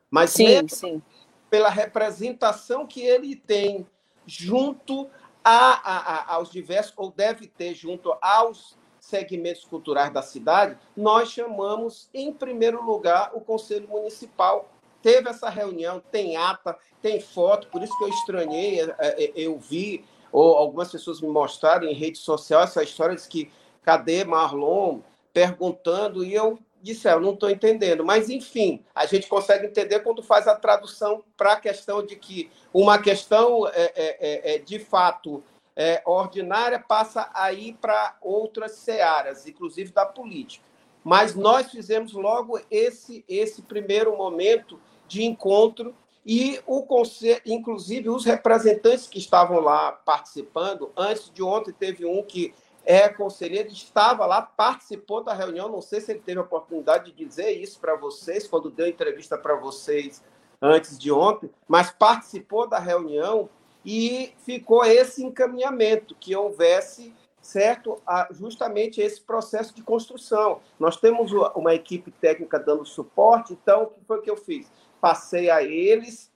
mas 0.09 0.31
sim, 0.31 0.67
sim. 0.67 1.01
pela 1.49 1.69
representação 1.69 2.85
que 2.85 3.01
ele 3.01 3.35
tem 3.35 3.85
junto 4.27 5.09
a, 5.43 6.33
aos 6.33 6.49
diversos, 6.49 6.93
ou 6.97 7.11
deve 7.11 7.47
ter 7.47 7.75
junto 7.75 8.15
aos 8.19 8.75
segmentos 8.99 9.63
culturais 9.63 10.11
da 10.11 10.23
cidade, 10.23 10.75
nós 10.97 11.29
chamamos, 11.29 12.09
em 12.11 12.33
primeiro 12.33 12.83
lugar, 12.83 13.31
o 13.35 13.39
Conselho 13.39 13.87
Municipal. 13.87 14.67
Teve 15.03 15.29
essa 15.29 15.47
reunião, 15.47 16.01
tem 16.11 16.35
ata, 16.35 16.75
tem 16.99 17.21
foto, 17.21 17.67
por 17.67 17.83
isso 17.83 17.95
que 17.99 18.03
eu 18.03 18.09
estranhei, 18.09 18.81
é, 18.81 18.95
é, 18.97 19.31
eu 19.35 19.59
vi 19.59 20.03
ou 20.35 20.57
algumas 20.57 20.91
pessoas 20.91 21.21
me 21.21 21.29
mostraram 21.29 21.87
em 21.87 21.93
rede 21.93 22.17
social 22.17 22.61
essa 22.61 22.83
história 22.83 23.15
de 23.15 23.25
que 23.25 23.49
cadê 23.81 24.25
Marlon 24.25 24.99
perguntando 25.31 26.25
e 26.25 26.33
eu 26.33 26.59
disse, 26.81 27.07
é, 27.07 27.13
eu 27.13 27.21
não 27.21 27.33
estou 27.33 27.49
entendendo. 27.49 28.03
Mas, 28.03 28.29
enfim, 28.29 28.83
a 28.93 29.05
gente 29.05 29.29
consegue 29.29 29.65
entender 29.65 30.01
quando 30.01 30.21
faz 30.21 30.45
a 30.45 30.53
tradução 30.53 31.23
para 31.37 31.53
a 31.53 31.59
questão 31.59 32.05
de 32.05 32.17
que 32.17 32.51
uma 32.73 32.99
questão, 32.99 33.65
é, 33.69 33.71
é, 33.73 33.93
é, 33.95 34.55
é 34.55 34.57
de 34.59 34.77
fato, 34.77 35.41
é, 35.73 36.03
ordinária 36.05 36.81
passa 36.85 37.29
a 37.33 37.53
ir 37.53 37.77
para 37.79 38.17
outras 38.21 38.73
searas, 38.73 39.47
inclusive 39.47 39.93
da 39.93 40.05
política. 40.05 40.65
Mas 41.01 41.33
nós 41.33 41.71
fizemos 41.71 42.11
logo 42.11 42.59
esse, 42.69 43.23
esse 43.29 43.61
primeiro 43.61 44.17
momento 44.17 44.77
de 45.07 45.23
encontro 45.23 45.95
e 46.25 46.59
o 46.65 46.81
conselho, 46.83 47.41
inclusive 47.45 48.09
os 48.09 48.25
representantes 48.25 49.07
que 49.07 49.19
estavam 49.19 49.59
lá 49.59 49.91
participando, 49.91 50.91
antes 50.97 51.31
de 51.31 51.43
ontem 51.43 51.71
teve 51.71 52.05
um 52.05 52.23
que 52.23 52.53
é 52.83 53.09
conselheiro, 53.09 53.69
estava 53.69 54.25
lá, 54.25 54.41
participou 54.41 55.23
da 55.23 55.33
reunião, 55.33 55.69
não 55.69 55.81
sei 55.81 56.01
se 56.01 56.11
ele 56.11 56.19
teve 56.19 56.39
a 56.39 56.43
oportunidade 56.43 57.11
de 57.11 57.25
dizer 57.25 57.51
isso 57.51 57.79
para 57.79 57.95
vocês, 57.95 58.47
quando 58.47 58.69
deu 58.69 58.87
entrevista 58.87 59.37
para 59.37 59.55
vocês 59.55 60.23
antes 60.61 60.97
de 60.97 61.11
ontem, 61.11 61.49
mas 61.67 61.91
participou 61.91 62.67
da 62.67 62.79
reunião 62.79 63.49
e 63.83 64.33
ficou 64.39 64.83
esse 64.83 65.23
encaminhamento, 65.23 66.15
que 66.15 66.35
houvesse 66.35 67.13
certo 67.39 68.01
justamente 68.31 68.99
esse 68.99 69.21
processo 69.21 69.75
de 69.75 69.83
construção. 69.83 70.61
Nós 70.79 70.97
temos 70.97 71.31
uma 71.55 71.75
equipe 71.75 72.09
técnica 72.09 72.59
dando 72.59 72.83
suporte, 72.85 73.53
então 73.53 73.83
o 73.83 73.87
que 73.87 73.99
foi 74.07 74.21
que 74.21 74.29
eu 74.29 74.37
fiz? 74.37 74.71
Passei 74.99 75.49
a 75.49 75.63
eles 75.63 76.31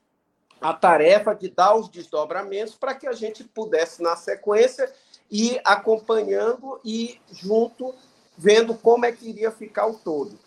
a 0.61 0.73
tarefa 0.73 1.33
de 1.33 1.49
dar 1.49 1.75
os 1.75 1.89
desdobramentos 1.89 2.75
para 2.75 2.93
que 2.93 3.07
a 3.07 3.13
gente 3.13 3.43
pudesse, 3.43 4.01
na 4.01 4.15
sequência, 4.15 4.91
ir 5.31 5.61
acompanhando 5.63 6.79
e 6.83 7.19
junto, 7.31 7.93
vendo 8.37 8.75
como 8.75 9.05
é 9.05 9.11
que 9.11 9.29
iria 9.29 9.51
ficar 9.51 9.87
o 9.87 9.95
todo. 9.95 10.37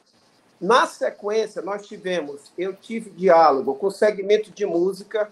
Na 0.61 0.87
sequência, 0.87 1.62
nós 1.62 1.87
tivemos, 1.87 2.52
eu 2.57 2.75
tive 2.76 3.11
diálogo 3.11 3.75
com 3.75 3.87
o 3.87 3.90
segmento 3.90 4.50
de 4.50 4.64
música, 4.64 5.31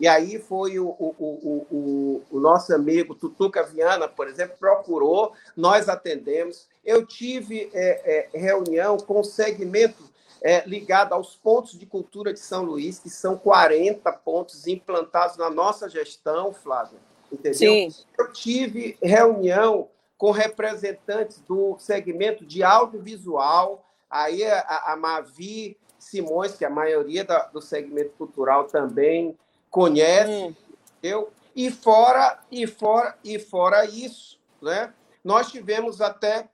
e 0.00 0.08
aí 0.08 0.40
foi 0.40 0.80
o, 0.80 0.88
o, 0.88 1.14
o, 1.18 1.66
o, 1.70 2.22
o 2.32 2.40
nosso 2.40 2.74
amigo 2.74 3.14
Tutuca 3.14 3.62
Viana, 3.62 4.08
por 4.08 4.26
exemplo, 4.26 4.56
procurou, 4.58 5.32
nós 5.56 5.88
atendemos. 5.88 6.66
Eu 6.84 7.06
tive 7.06 7.70
é, 7.72 8.28
é, 8.34 8.38
reunião 8.38 8.96
com 8.96 9.20
o 9.20 9.24
segmento 9.24 10.02
é, 10.42 10.66
ligado 10.66 11.12
aos 11.12 11.36
pontos 11.36 11.78
de 11.78 11.86
cultura 11.86 12.32
de 12.32 12.40
São 12.40 12.64
Luís, 12.64 12.98
que 12.98 13.08
são 13.08 13.38
40 13.38 14.12
pontos 14.12 14.66
implantados 14.66 15.36
na 15.36 15.48
nossa 15.48 15.88
gestão, 15.88 16.52
Flávia. 16.52 16.98
Entendeu? 17.30 17.54
Sim. 17.54 17.88
Eu 18.18 18.32
tive 18.32 18.98
reunião 19.02 19.88
com 20.18 20.30
representantes 20.30 21.40
do 21.40 21.76
segmento 21.78 22.44
de 22.44 22.62
audiovisual, 22.62 23.84
aí 24.10 24.44
a, 24.44 24.92
a 24.92 24.96
Mavi 24.96 25.76
Simões, 25.98 26.56
que 26.56 26.64
a 26.64 26.70
maioria 26.70 27.24
da, 27.24 27.44
do 27.46 27.62
segmento 27.62 28.10
cultural 28.18 28.64
também 28.64 29.38
conhece, 29.70 30.30
hum. 30.30 30.54
entendeu? 30.98 31.32
E 31.54 31.70
fora, 31.70 32.40
e 32.50 32.66
fora, 32.66 33.16
e 33.24 33.38
fora 33.38 33.84
isso, 33.84 34.40
né? 34.60 34.92
Nós 35.24 35.50
tivemos 35.50 36.00
até 36.00 36.48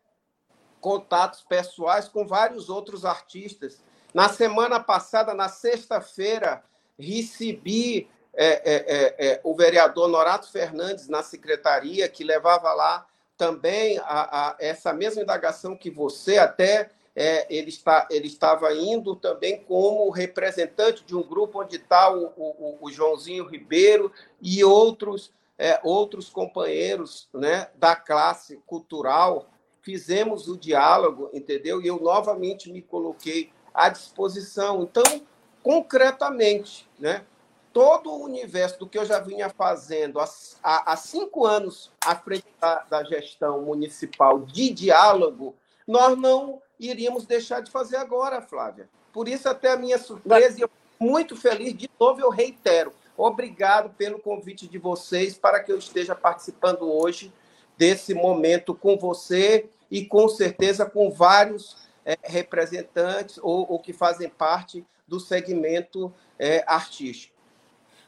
contatos 0.80 1.42
pessoais 1.42 2.08
com 2.08 2.26
vários 2.26 2.68
outros 2.68 3.04
artistas. 3.04 3.82
Na 4.14 4.28
semana 4.28 4.80
passada, 4.80 5.35
na 5.35 5.49
sexta-feira, 5.49 6.62
recebi 6.99 8.08
é, 8.35 8.47
é, 8.47 8.61
é, 8.64 9.26
é, 9.28 9.40
o 9.42 9.54
vereador 9.54 10.08
Norato 10.08 10.50
Fernandes 10.50 11.08
na 11.08 11.23
secretaria, 11.23 12.08
que 12.08 12.23
levava 12.23 12.73
lá 12.73 13.06
também 13.37 13.99
a, 13.99 14.04
a 14.50 14.56
essa 14.58 14.92
mesma 14.92 15.23
indagação 15.23 15.76
que 15.76 15.90
você, 15.90 16.38
até 16.38 16.90
é, 17.14 17.47
ele, 17.52 17.68
está, 17.68 18.06
ele 18.11 18.28
estava 18.28 18.73
indo 18.73 19.16
também 19.16 19.62
como 19.64 20.08
representante 20.11 21.04
de 21.04 21.16
um 21.16 21.23
grupo 21.23 21.61
onde 21.61 21.76
está 21.76 22.12
o, 22.12 22.32
o, 22.37 22.78
o 22.80 22.90
Joãozinho 22.92 23.44
Ribeiro 23.44 24.12
e 24.40 24.62
outros, 24.62 25.32
é, 25.58 25.80
outros 25.82 26.28
companheiros 26.28 27.28
né, 27.35 27.68
da 27.75 27.97
classe 27.97 28.61
cultural 28.64 29.49
fizemos 29.82 30.49
o 30.49 30.56
diálogo, 30.56 31.30
entendeu? 31.32 31.80
E 31.80 31.87
eu 31.87 32.00
novamente 32.00 32.70
me 32.70 32.82
coloquei 32.82 33.50
à 33.73 33.88
disposição. 33.88 34.82
Então, 34.82 35.23
concretamente, 35.62 36.88
né? 36.99 37.25
Todo 37.73 38.11
o 38.11 38.25
universo 38.25 38.78
do 38.78 38.88
que 38.88 38.99
eu 38.99 39.04
já 39.04 39.20
vinha 39.20 39.50
fazendo 39.50 40.18
há, 40.18 40.26
há 40.62 40.97
cinco 40.97 41.47
anos 41.47 41.92
à 42.04 42.16
frente 42.16 42.47
da, 42.61 42.82
da 42.85 43.04
gestão 43.04 43.62
municipal 43.62 44.40
de 44.40 44.70
diálogo, 44.70 45.54
nós 45.87 46.18
não 46.18 46.61
iríamos 46.80 47.25
deixar 47.26 47.61
de 47.61 47.70
fazer 47.70 47.97
agora, 47.97 48.40
Flávia. 48.40 48.88
Por 49.12 49.28
isso, 49.28 49.49
até 49.49 49.73
a 49.73 49.76
minha 49.76 49.99
surpresa, 49.99 50.58
e 50.58 50.62
eu 50.62 50.70
muito 50.99 51.37
feliz, 51.37 51.76
de 51.76 51.88
novo 51.99 52.20
eu 52.20 52.30
reitero, 52.30 52.92
obrigado 53.16 53.90
pelo 53.90 54.18
convite 54.18 54.66
de 54.66 54.78
vocês 54.78 55.38
para 55.38 55.62
que 55.62 55.70
eu 55.70 55.78
esteja 55.78 56.14
participando 56.14 56.82
hoje 56.82 57.32
desse 57.78 58.12
momento 58.12 58.75
com 58.75 58.99
você 58.99 59.70
e 59.90 60.04
com 60.04 60.28
certeza 60.28 60.85
com 60.85 61.11
vários 61.11 61.76
é, 62.04 62.18
representantes 62.25 63.38
ou, 63.38 63.70
ou, 63.70 63.78
que 63.78 63.92
fazem 63.92 64.28
parte 64.28 64.85
do 65.06 65.20
segmento 65.20 66.12
é, 66.38 66.64
artístico. 66.66 67.35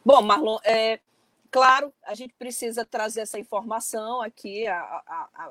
Bom, 0.04 0.20
Marlon, 0.20 0.58
é 0.64 0.98
claro, 1.50 1.92
a 2.04 2.14
gente 2.14 2.34
precisa 2.38 2.84
trazer 2.84 3.20
essa 3.20 3.38
informação 3.38 4.20
aqui 4.20 4.66
a, 4.66 4.78
a, 4.78 5.28
a, 5.34 5.50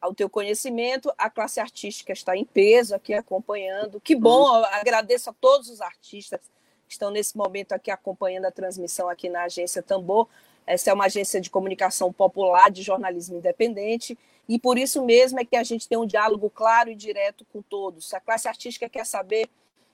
ao 0.00 0.14
teu 0.14 0.30
conhecimento. 0.30 1.12
A 1.18 1.28
classe 1.28 1.60
artística 1.60 2.12
está 2.12 2.36
em 2.36 2.44
peso 2.44 2.94
aqui 2.94 3.12
acompanhando. 3.14 4.00
Que 4.00 4.16
bom, 4.16 4.46
agradeço 4.64 5.30
a 5.30 5.32
todos 5.32 5.68
os 5.68 5.80
artistas 5.80 6.40
que 6.86 6.92
estão 6.92 7.10
nesse 7.10 7.36
momento 7.36 7.72
aqui 7.72 7.90
acompanhando 7.90 8.46
a 8.46 8.50
transmissão 8.50 9.08
aqui 9.08 9.28
na 9.28 9.42
agência 9.42 9.82
Tambor. 9.82 10.28
Essa 10.66 10.90
é 10.90 10.94
uma 10.94 11.04
agência 11.04 11.40
de 11.40 11.48
comunicação 11.48 12.12
popular, 12.12 12.70
de 12.70 12.82
jornalismo 12.82 13.38
independente, 13.38 14.18
E 14.48 14.58
por 14.60 14.78
isso 14.78 15.04
mesmo 15.04 15.40
é 15.40 15.44
que 15.44 15.56
a 15.56 15.64
gente 15.64 15.88
tem 15.88 15.98
um 15.98 16.06
diálogo 16.06 16.48
claro 16.48 16.88
e 16.88 16.94
direto 16.94 17.44
com 17.52 17.60
todos. 17.60 18.14
A 18.14 18.20
classe 18.20 18.46
artística 18.46 18.88
quer 18.88 19.04
saber 19.04 19.48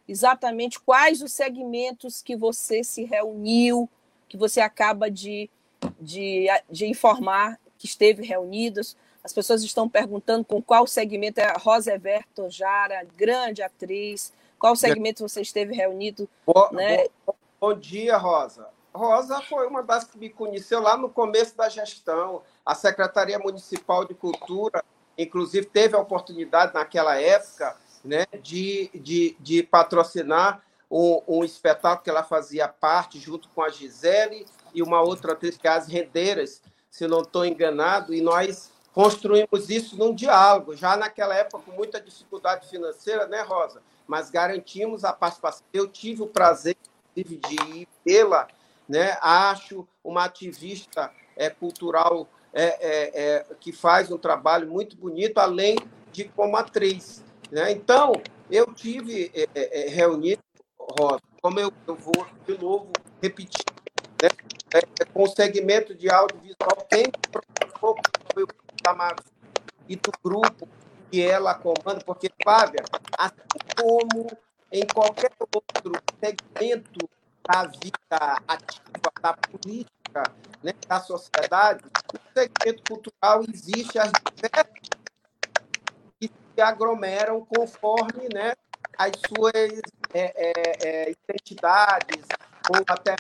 exatamente 0.07 0.79
quais 0.79 1.23
os 1.23 1.33
segmentos 1.33 2.21
que 2.21 2.37
você 2.37 2.85
se 2.85 3.05
reuniu, 3.05 3.89
que 4.29 4.37
você 4.37 4.61
acaba 4.61 5.11
de, 5.11 5.49
de, 5.99 6.47
de 6.71 6.87
informar 6.87 7.59
que 7.79 7.87
esteve 7.87 8.25
reunidos. 8.25 8.95
As 9.25 9.33
pessoas 9.33 9.63
estão 9.63 9.89
perguntando 9.89 10.45
com 10.45 10.61
qual 10.61 10.87
segmento 10.87 11.41
é 11.41 11.45
a 11.45 11.57
Rosa 11.57 11.95
Everto 11.95 12.51
Jara, 12.51 13.07
grande 13.17 13.63
atriz, 13.63 14.33
qual 14.59 14.77
segmento 14.77 15.27
você 15.27 15.41
esteve 15.41 15.75
reunido? 15.75 16.29
Bom, 16.47 16.69
né? 16.73 17.07
bom, 17.27 17.35
bom 17.61 17.75
dia, 17.75 18.17
Rosa. 18.17 18.69
Rosa 18.95 19.41
foi 19.43 19.67
uma 19.67 19.83
das 19.83 20.05
que 20.05 20.19
me 20.19 20.29
conheceu 20.29 20.81
lá 20.81 20.97
no 20.97 21.09
começo 21.09 21.57
da 21.57 21.69
gestão. 21.69 22.43
A 22.65 22.75
Secretaria 22.75 23.39
Municipal 23.39 24.05
de 24.05 24.15
Cultura, 24.15 24.85
inclusive, 25.17 25.67
teve 25.67 25.97
a 25.97 26.01
oportunidade 26.01 26.75
naquela 26.75 27.19
época 27.19 27.77
né, 28.05 28.27
de, 28.43 28.91
de, 28.95 29.37
de 29.41 29.63
patrocinar 29.63 30.63
um, 30.91 31.23
um, 31.27 31.45
espetáculo 31.45 32.05
que 32.05 32.11
ela 32.11 32.23
fazia 32.23 32.69
parte, 32.69 33.19
junto 33.19 33.49
com 33.51 33.63
a 33.63 33.71
Gisele 33.71 34.47
e 34.75 34.83
uma 34.83 35.01
outra 35.01 35.33
atriz, 35.33 35.57
que 35.57 35.67
é 35.67 35.71
as 35.71 35.87
Rendeiras, 35.87 36.61
se 36.91 37.07
não 37.07 37.23
estou 37.23 37.47
enganado, 37.47 38.13
e 38.13 38.21
nós 38.21 38.71
construímos 38.93 39.71
isso 39.71 39.97
num 39.97 40.15
diálogo, 40.15 40.77
já 40.77 40.97
naquela 40.97 41.35
época 41.35 41.65
com 41.65 41.73
muita 41.73 41.99
dificuldade 41.99 42.69
financeira, 42.69 43.27
né, 43.27 43.41
Rosa? 43.41 43.81
Mas 44.07 44.31
garantimos 44.31 45.03
a 45.03 45.13
participação. 45.15 45.65
Eu 45.73 45.89
tive 45.89 46.23
o 46.23 46.27
prazer, 46.27 46.77
inclusive, 47.17 47.41
de 47.49 47.79
ir 47.79 47.89
pela 48.05 48.47
né? 48.93 49.17
Acho 49.23 49.89
uma 50.05 50.25
ativista 50.25 51.11
é, 51.35 51.49
cultural 51.49 52.29
é, 52.53 52.65
é, 52.65 53.37
é, 53.37 53.47
que 53.59 53.73
faz 53.73 54.13
um 54.13 54.19
trabalho 54.19 54.71
muito 54.71 54.99
bonito, 54.99 55.39
além 55.39 55.77
de 56.13 56.25
como 56.25 56.59
atriz. 56.59 57.25
Né? 57.51 57.73
Então, 57.73 58.13
eu 58.51 58.67
tive 58.75 59.33
é, 59.35 59.49
é, 59.55 59.89
reunido, 59.89 60.43
Rosa, 60.79 61.23
como 61.41 61.59
eu, 61.59 61.73
eu, 61.87 61.95
vou 61.97 62.27
de 62.47 62.59
novo 62.59 62.93
repetir, 63.23 63.65
né? 64.23 64.29
com 65.15 65.23
o 65.23 65.29
segmento 65.29 65.95
de 65.95 66.11
audiovisual, 66.11 66.87
quem 66.91 67.05
foi 67.81 68.43
o 68.43 68.47
Tamar 68.83 69.17
e 69.89 69.97
do 69.97 70.13
grupo 70.23 70.69
que 71.11 71.23
ela 71.23 71.55
comanda, 71.55 72.05
porque, 72.05 72.31
Fábia, 72.45 72.85
assim 73.19 73.41
como 73.75 74.27
em 74.71 74.87
qualquer 74.87 75.31
outro 75.41 75.93
segmento 76.23 77.09
da 77.45 77.65
vida 77.65 78.43
ativa, 78.47 79.13
da 79.21 79.35
política, 79.35 80.23
né, 80.63 80.73
da 80.87 81.01
sociedade, 81.01 81.85
no 82.13 82.21
segmento 82.33 82.83
cultural 82.89 83.43
existe 83.49 83.99
as 83.99 84.13
diversas 84.13 84.73
que 86.21 86.29
se 86.29 86.61
aglomeram 86.61 87.45
conforme 87.45 88.29
né, 88.33 88.53
as 88.97 89.13
suas 89.27 89.53
é, 90.15 90.33
é, 90.37 90.53
é, 90.83 91.11
identidades 91.11 92.27
ou 92.71 92.85
até 92.87 93.17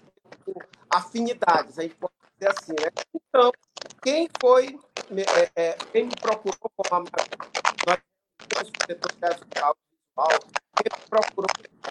afinidades, 0.91 1.79
a 1.79 1.83
gente 1.83 1.95
pode 1.97 2.13
dizer 2.39 2.51
assim. 2.51 2.73
Né? 2.73 2.91
Então, 3.15 3.51
quem 4.03 4.29
foi, 4.41 4.79
é, 5.57 5.71
é, 5.71 5.73
quem 5.93 6.07
me 6.07 6.15
procurou 6.17 6.71
como 6.77 6.95
a 6.95 7.01
nós 7.87 7.99
temos 8.49 8.69
o 8.69 8.87
setor 8.87 9.13
me 10.19 10.91
procurou 11.09 11.49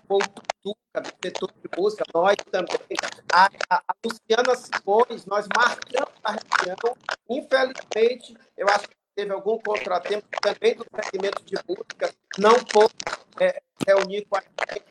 o 0.10 0.20
Tuca, 0.62 1.02
do 1.02 1.10
setor 1.24 1.52
de 1.52 1.70
música, 1.78 2.04
nós 2.14 2.36
também. 2.52 2.98
A, 3.34 3.50
a, 3.70 3.84
a 3.88 3.96
Luciana 4.04 4.56
Simões, 4.56 5.26
nós 5.26 5.48
marcamos 5.56 6.14
a 6.24 6.32
reunião. 6.32 6.98
Infelizmente, 7.30 8.38
eu 8.58 8.68
acho 8.70 8.88
que 8.88 8.96
teve 9.16 9.32
algum 9.32 9.58
contratempo 9.60 10.28
também 10.42 10.76
do 10.76 10.86
segmento 11.04 11.44
de 11.44 11.56
música, 11.68 12.14
não 12.38 12.64
pôde 12.66 12.94
é, 13.40 13.62
reunir 13.88 14.26
com 14.26 14.38
a 14.38 14.42
gente. 14.42 14.86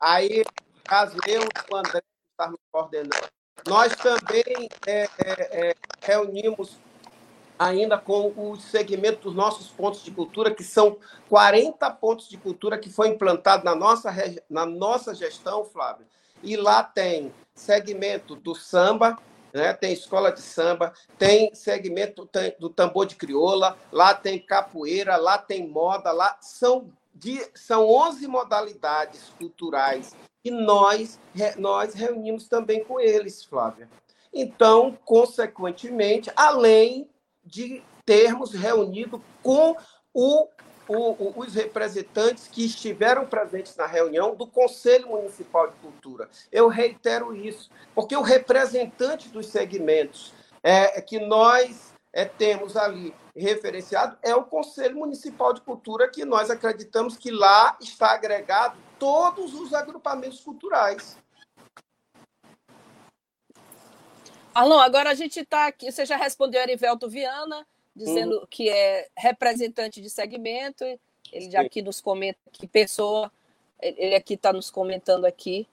Aí, 0.00 0.44
caso 0.84 1.16
eu 1.26 1.42
e 1.42 1.72
o 1.72 1.76
André 1.76 2.02
coordenando, 2.72 3.28
nós 3.66 3.94
também 3.96 4.68
é, 4.86 5.04
é, 5.04 5.68
é 5.68 5.74
reunimos 6.02 6.76
ainda 7.58 7.96
com 7.96 8.32
o 8.36 8.56
segmento 8.56 9.22
dos 9.22 9.34
nossos 9.34 9.68
pontos 9.68 10.02
de 10.02 10.10
cultura, 10.10 10.54
que 10.54 10.64
são 10.64 10.98
40 11.28 11.90
pontos 11.92 12.28
de 12.28 12.36
cultura 12.36 12.78
que 12.78 12.90
foi 12.90 13.08
implantado 13.08 13.64
na 13.64 13.74
nossa, 13.74 14.12
na 14.48 14.66
nossa 14.66 15.14
gestão, 15.14 15.64
Flávio. 15.64 16.06
E 16.42 16.56
lá 16.56 16.82
tem 16.82 17.32
segmento 17.54 18.34
do 18.36 18.54
samba, 18.54 19.16
né? 19.52 19.72
tem 19.72 19.92
escola 19.92 20.32
de 20.32 20.40
samba, 20.40 20.92
tem 21.16 21.54
segmento 21.54 22.28
do 22.58 22.68
tambor 22.68 23.06
de 23.06 23.14
crioula, 23.14 23.78
lá 23.92 24.12
tem 24.12 24.38
capoeira, 24.38 25.16
lá 25.16 25.38
tem 25.38 25.66
moda, 25.66 26.12
lá 26.12 26.36
são, 26.40 26.90
de, 27.14 27.40
são 27.54 27.88
11 27.88 28.26
modalidades 28.26 29.32
culturais 29.38 30.14
e 30.44 30.50
nós, 30.50 31.18
nós 31.56 31.94
reunimos 31.94 32.48
também 32.48 32.84
com 32.84 33.00
eles, 33.00 33.44
Flávia. 33.44 33.88
Então, 34.32 34.98
consequentemente, 35.04 36.30
além 36.34 37.08
de 37.44 37.82
termos 38.04 38.52
reunido 38.52 39.22
com 39.42 39.76
o, 40.12 40.48
o, 40.88 41.40
os 41.40 41.54
representantes 41.54 42.48
que 42.48 42.64
estiveram 42.64 43.26
presentes 43.26 43.76
na 43.76 43.86
reunião 43.86 44.34
do 44.34 44.46
Conselho 44.46 45.08
Municipal 45.08 45.68
de 45.68 45.76
Cultura. 45.76 46.28
Eu 46.52 46.68
reitero 46.68 47.34
isso, 47.34 47.70
porque 47.94 48.16
o 48.16 48.22
representante 48.22 49.28
dos 49.28 49.46
segmentos 49.46 50.32
é, 50.62 51.00
que 51.00 51.18
nós 51.18 51.92
é, 52.12 52.24
temos 52.24 52.76
ali 52.76 53.14
referenciado 53.36 54.16
é 54.22 54.34
o 54.34 54.44
Conselho 54.44 54.96
Municipal 54.96 55.52
de 55.52 55.60
Cultura, 55.60 56.08
que 56.08 56.24
nós 56.24 56.48
acreditamos 56.50 57.16
que 57.16 57.30
lá 57.30 57.76
está 57.80 58.12
agregado 58.12 58.78
todos 58.98 59.52
os 59.54 59.74
agrupamentos 59.74 60.40
culturais. 60.40 61.18
Arlon, 64.54 64.78
agora 64.78 65.10
a 65.10 65.14
gente 65.14 65.40
está 65.40 65.66
aqui. 65.66 65.90
Você 65.90 66.06
já 66.06 66.16
respondeu 66.16 66.60
a 66.60 66.64
Erivelto 66.64 67.08
Viana, 67.08 67.66
dizendo 67.94 68.38
uhum. 68.38 68.46
que 68.48 68.68
é 68.70 69.08
representante 69.16 70.00
de 70.00 70.08
segmento. 70.08 70.84
Ele 71.32 71.50
já 71.50 71.60
aqui 71.60 71.82
nos 71.82 72.00
comenta 72.00 72.38
que 72.52 72.66
pessoa. 72.66 73.30
Ele 73.80 74.14
aqui 74.14 74.34
está 74.34 74.52
nos 74.52 74.70
comentando 74.70 75.24
aqui. 75.24 75.66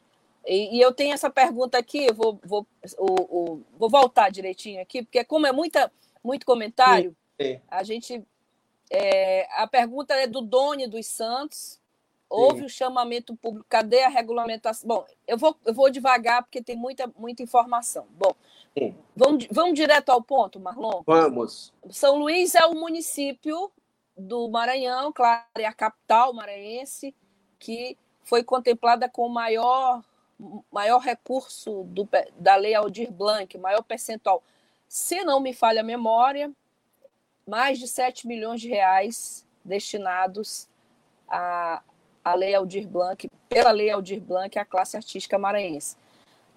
E, 0.45 0.77
e, 0.77 0.81
eu 0.81 0.91
tenho 0.91 1.13
essa 1.13 1.29
pergunta 1.29 1.77
aqui, 1.77 2.05
eu 2.05 2.15
vou, 2.15 2.39
vou, 2.43 2.65
o, 2.97 3.05
o, 3.05 3.63
vou 3.77 3.89
voltar 3.89 4.31
direitinho 4.31 4.81
aqui, 4.81 5.03
porque 5.03 5.23
como 5.23 5.45
é 5.45 5.51
muita, 5.51 5.91
muito 6.23 6.47
comentário, 6.47 7.15
sim, 7.39 7.59
a 7.69 7.83
gente. 7.83 8.23
É, 8.89 9.47
a 9.51 9.67
pergunta 9.67 10.15
é 10.15 10.27
do 10.27 10.41
Doni 10.41 10.87
dos 10.87 11.05
Santos. 11.05 11.79
Houve 12.27 12.63
o 12.63 12.69
chamamento 12.69 13.35
público, 13.35 13.65
cadê 13.67 14.03
a 14.03 14.09
regulamentação? 14.09 14.87
Bom, 14.87 15.05
eu 15.27 15.37
vou, 15.37 15.55
eu 15.65 15.73
vou 15.73 15.89
devagar 15.89 16.41
porque 16.43 16.63
tem 16.63 16.77
muita, 16.77 17.11
muita 17.17 17.43
informação. 17.43 18.07
Bom, 18.11 18.33
Vamos, 19.15 19.47
vamos 19.51 19.73
direto 19.75 20.10
ao 20.10 20.21
ponto, 20.21 20.60
Marlon? 20.60 21.03
Vamos. 21.05 21.73
São 21.89 22.17
Luís 22.17 22.55
é 22.55 22.65
o 22.65 22.73
município 22.73 23.71
do 24.17 24.49
Maranhão, 24.49 25.12
claro, 25.12 25.43
é 25.57 25.65
a 25.65 25.73
capital 25.73 26.34
maranhense, 26.34 27.13
que 27.60 27.97
foi 28.23 28.43
contemplada 28.43 29.10
com 29.10 29.25
o 29.25 29.29
maior, 29.29 30.01
maior 30.71 30.99
recurso 30.99 31.84
do, 31.86 32.07
da 32.38 32.55
Lei 32.55 32.73
Aldir 32.73 33.12
Blanc, 33.12 33.57
maior 33.57 33.84
percentual. 33.84 34.41
Se 34.88 35.23
não 35.23 35.39
me 35.39 35.53
falha 35.53 35.81
a 35.81 35.84
memória, 35.84 36.51
mais 37.47 37.79
de 37.79 37.88
7 37.88 38.27
milhões 38.27 38.62
de 38.62 38.69
reais 38.69 39.45
destinados 39.63 40.67
à, 41.27 41.81
à 42.23 42.34
Lei 42.36 42.55
Aldir 42.55 42.88
Blanc, 42.88 43.29
pela 43.49 43.71
Lei 43.71 43.89
Aldir 43.89 44.21
Blanc, 44.21 44.57
à 44.57 44.65
classe 44.65 44.95
artística 44.95 45.38
maranhense. 45.38 45.97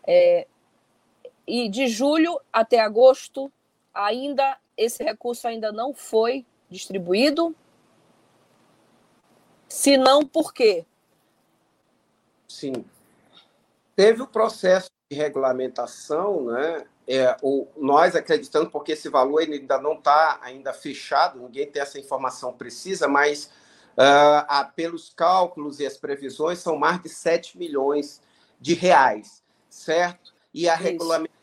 É, 0.06 0.46
e 1.46 1.68
de 1.68 1.88
julho 1.88 2.40
até 2.52 2.80
agosto, 2.80 3.50
ainda 3.92 4.58
esse 4.76 5.02
recurso 5.04 5.46
ainda 5.46 5.70
não 5.70 5.94
foi 5.94 6.44
distribuído. 6.68 7.54
Se 9.68 9.96
não, 9.96 10.24
por 10.24 10.52
quê? 10.52 10.84
Sim. 12.48 12.84
Teve 13.96 14.22
o 14.22 14.26
processo 14.26 14.90
de 15.10 15.16
regulamentação, 15.16 16.44
né? 16.46 16.86
É, 17.06 17.36
o, 17.42 17.66
nós 17.76 18.16
acreditamos, 18.16 18.70
porque 18.70 18.92
esse 18.92 19.08
valor 19.08 19.42
ainda 19.42 19.78
não 19.78 19.92
está 19.94 20.38
ainda 20.42 20.72
fechado, 20.72 21.38
ninguém 21.38 21.70
tem 21.70 21.82
essa 21.82 21.98
informação 21.98 22.52
precisa, 22.52 23.06
mas 23.06 23.50
uh, 23.94 24.72
pelos 24.74 25.10
cálculos 25.10 25.80
e 25.80 25.86
as 25.86 25.96
previsões, 25.96 26.58
são 26.60 26.76
mais 26.76 27.02
de 27.02 27.08
7 27.08 27.58
milhões 27.58 28.22
de 28.60 28.74
reais, 28.74 29.42
certo? 29.68 30.34
E 30.52 30.68
a 30.68 30.74
Isso. 30.74 30.82
regulamentação 30.82 31.33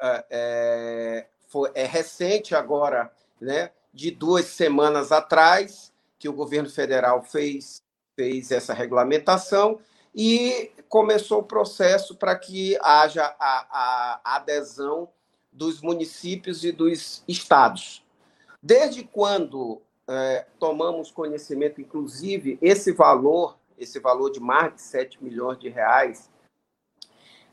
é, 0.00 0.26
é, 0.30 1.26
foi, 1.48 1.70
é 1.74 1.84
recente 1.84 2.54
agora, 2.54 3.12
né, 3.40 3.70
de 3.92 4.10
duas 4.10 4.46
semanas 4.46 5.12
atrás, 5.12 5.92
que 6.18 6.28
o 6.28 6.32
governo 6.32 6.68
federal 6.68 7.22
fez, 7.22 7.82
fez 8.14 8.50
essa 8.50 8.74
regulamentação 8.74 9.78
e 10.14 10.72
começou 10.88 11.40
o 11.40 11.44
processo 11.44 12.16
para 12.16 12.36
que 12.36 12.76
haja 12.82 13.24
a, 13.38 13.66
a, 13.70 14.20
a 14.24 14.36
adesão 14.36 15.08
dos 15.52 15.80
municípios 15.80 16.64
e 16.64 16.72
dos 16.72 17.22
estados. 17.26 18.04
Desde 18.62 19.04
quando 19.04 19.80
é, 20.08 20.46
tomamos 20.58 21.10
conhecimento, 21.10 21.80
inclusive, 21.80 22.58
esse 22.62 22.92
valor, 22.92 23.58
esse 23.76 24.00
valor 24.00 24.30
de 24.30 24.40
mais 24.40 24.74
de 24.74 24.82
7 24.82 25.22
milhões 25.22 25.58
de 25.58 25.68
reais, 25.68 26.30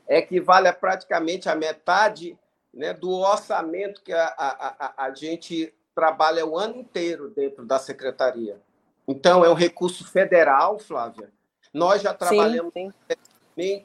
equivale 0.07 0.67
a 0.67 0.73
praticamente 0.73 1.49
a 1.49 1.55
metade 1.55 2.37
né, 2.73 2.93
do 2.93 3.09
orçamento 3.11 4.01
que 4.03 4.13
a, 4.13 4.25
a, 4.25 4.75
a, 4.79 5.05
a 5.05 5.13
gente 5.13 5.73
trabalha 5.95 6.45
o 6.45 6.57
ano 6.57 6.77
inteiro 6.77 7.29
dentro 7.29 7.65
da 7.65 7.79
secretaria. 7.79 8.61
Então, 9.07 9.45
é 9.45 9.49
um 9.49 9.53
recurso 9.53 10.05
federal, 10.05 10.77
Flávia. 10.77 11.31
Nós 11.73 12.01
já 12.01 12.13
trabalhamos 12.13 12.73
sim, 12.73 12.91
sim. 13.57 13.83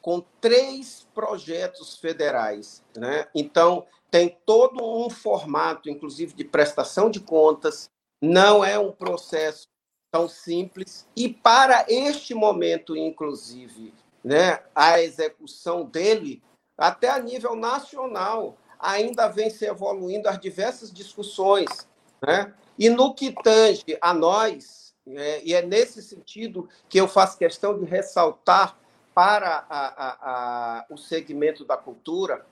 com 0.00 0.24
três 0.40 1.06
projetos 1.14 1.98
federais. 1.98 2.82
Né? 2.96 3.26
Então, 3.34 3.86
tem 4.10 4.38
todo 4.46 4.82
um 4.82 5.10
formato, 5.10 5.90
inclusive, 5.90 6.34
de 6.34 6.44
prestação 6.44 7.10
de 7.10 7.20
contas. 7.20 7.90
Não 8.22 8.64
é 8.64 8.78
um 8.78 8.92
processo 8.92 9.68
tão 10.10 10.28
simples. 10.28 11.06
E 11.16 11.28
para 11.28 11.84
este 11.88 12.32
momento, 12.32 12.96
inclusive, 12.96 13.92
né, 14.24 14.60
a 14.74 15.00
execução 15.00 15.84
dele, 15.84 16.42
até 16.78 17.10
a 17.10 17.18
nível 17.18 17.54
nacional, 17.54 18.56
ainda 18.78 19.28
vem 19.28 19.50
se 19.50 19.66
evoluindo 19.66 20.28
as 20.28 20.40
diversas 20.40 20.90
discussões. 20.90 21.86
Né? 22.22 22.52
E 22.78 22.88
no 22.88 23.14
que 23.14 23.32
tange 23.42 23.98
a 24.00 24.14
nós, 24.14 24.94
é, 25.06 25.42
e 25.44 25.52
é 25.52 25.60
nesse 25.60 26.02
sentido 26.02 26.68
que 26.88 26.98
eu 26.98 27.06
faço 27.06 27.38
questão 27.38 27.78
de 27.78 27.84
ressaltar 27.84 28.78
para 29.14 29.66
a, 29.68 29.86
a, 29.86 30.78
a, 30.78 30.86
o 30.90 30.96
segmento 30.96 31.64
da 31.64 31.76
cultura, 31.76 32.44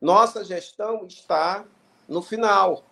nossa 0.00 0.44
gestão 0.44 1.06
está 1.06 1.64
no 2.08 2.20
final, 2.20 2.84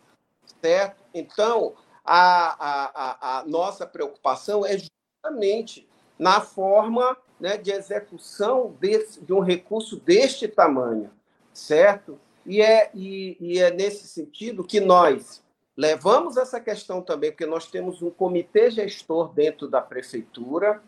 certo? 0.63 1.03
Então, 1.13 1.75
a, 2.05 3.41
a, 3.41 3.45
nossa 3.47 3.87
preocupação 3.87 4.65
é 4.65 4.79
justamente 4.79 5.89
na 6.19 6.41
forma 6.41 7.17
né, 7.41 7.57
de 7.57 7.71
execução 7.71 8.75
desse, 8.81 9.21
de 9.21 9.33
um 9.33 9.41
recurso 9.41 9.97
deste 9.97 10.49
tamanho, 10.49 11.11
certo? 11.53 12.19
E 12.45 12.61
é, 12.61 12.91
e, 12.95 13.37
e 13.41 13.59
é 13.59 13.71
nesse 13.71 14.09
sentido 14.09 14.65
que 14.65 14.81
nós 14.81 15.43
levamos 15.77 16.37
essa 16.37 16.61
questão 16.61 17.01
também, 17.01 17.31
porque 17.31 17.47
nós 17.47 17.67
temos 17.71 18.03
um 18.03 18.11
comitê 18.11 18.71
gestor 18.71 19.33
dentro 19.33 19.69
da 19.69 19.81
prefeitura, 19.81 20.83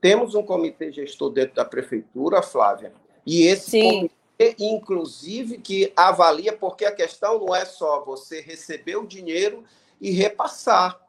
temos 0.00 0.34
um 0.34 0.42
comitê 0.42 0.92
gestor 0.92 1.30
dentro 1.30 1.54
da 1.54 1.64
prefeitura, 1.64 2.42
Flávia, 2.42 2.92
e 3.24 3.46
esse 3.46 3.70
Sim. 3.70 3.90
comitê 3.90 4.14
inclusive, 4.58 5.58
que 5.58 5.92
avalia, 5.96 6.52
porque 6.52 6.84
a 6.84 6.92
questão 6.92 7.38
não 7.38 7.54
é 7.54 7.64
só 7.64 8.04
você 8.04 8.40
receber 8.40 8.96
o 8.96 9.06
dinheiro 9.06 9.64
e 10.00 10.10
repassar. 10.10 11.00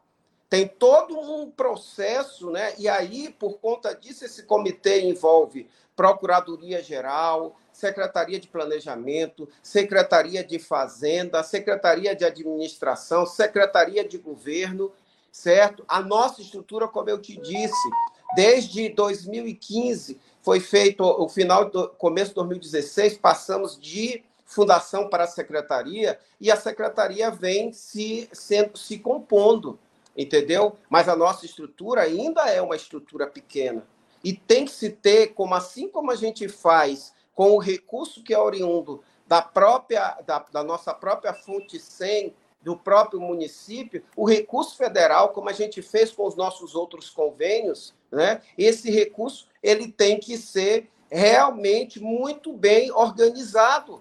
Tem 0.49 0.67
todo 0.67 1.19
um 1.19 1.49
processo, 1.49 2.51
né? 2.51 2.73
E 2.77 2.87
aí, 2.87 3.29
por 3.29 3.57
conta 3.59 3.93
disso, 3.93 4.25
esse 4.25 4.43
comitê 4.43 5.01
envolve 5.01 5.67
Procuradoria 5.95 6.83
Geral, 6.83 7.55
Secretaria 7.71 8.39
de 8.39 8.47
Planejamento, 8.47 9.49
Secretaria 9.61 10.43
de 10.43 10.59
Fazenda, 10.59 11.43
Secretaria 11.43 12.15
de 12.15 12.23
Administração, 12.25 13.25
Secretaria 13.25 14.07
de 14.07 14.17
Governo, 14.17 14.91
certo? 15.31 15.83
A 15.87 16.01
nossa 16.01 16.41
estrutura, 16.41 16.87
como 16.87 17.09
eu 17.09 17.19
te 17.19 17.37
disse, 17.37 17.89
desde 18.35 18.89
2015 18.89 20.19
foi 20.41 20.59
feito 20.59 21.03
o 21.03 21.27
final 21.27 21.69
do 21.69 21.89
começo 21.89 22.29
de 22.29 22.35
2016, 22.35 23.17
passamos 23.17 23.79
de 23.79 24.23
fundação 24.45 25.09
para 25.09 25.23
a 25.23 25.27
secretaria 25.27 26.19
e 26.39 26.51
a 26.51 26.55
secretaria 26.55 27.31
vem 27.31 27.73
se 27.73 28.29
sendo 28.31 28.77
se 28.77 28.99
compondo, 28.99 29.79
entendeu? 30.15 30.77
Mas 30.89 31.09
a 31.09 31.15
nossa 31.15 31.45
estrutura 31.45 32.01
ainda 32.01 32.49
é 32.49 32.61
uma 32.61 32.75
estrutura 32.75 33.27
pequena 33.27 33.85
e 34.23 34.33
tem 34.33 34.65
que 34.65 34.71
se 34.71 34.89
ter, 34.89 35.33
como 35.33 35.53
assim 35.53 35.87
como 35.87 36.11
a 36.11 36.15
gente 36.15 36.47
faz 36.47 37.13
com 37.33 37.51
o 37.51 37.59
recurso 37.59 38.23
que 38.23 38.33
é 38.33 38.39
oriundo 38.39 39.03
da 39.27 39.41
própria 39.41 40.19
da, 40.25 40.39
da 40.51 40.63
nossa 40.63 40.93
própria 40.93 41.33
fonte 41.33 41.79
100 41.79 42.33
do 42.65 42.75
próprio 42.75 43.21
município, 43.21 44.03
o 44.15 44.25
recurso 44.27 44.75
federal, 44.75 45.29
como 45.29 45.49
a 45.49 45.53
gente 45.53 45.83
fez 45.83 46.11
com 46.11 46.25
os 46.25 46.35
nossos 46.35 46.73
outros 46.73 47.11
convênios, 47.11 47.93
né? 48.11 48.41
Esse 48.57 48.89
recurso 48.89 49.47
ele 49.61 49.91
tem 49.91 50.19
que 50.19 50.35
ser 50.35 50.89
realmente 51.11 51.99
muito 51.99 52.51
bem 52.51 52.91
organizado. 52.91 53.99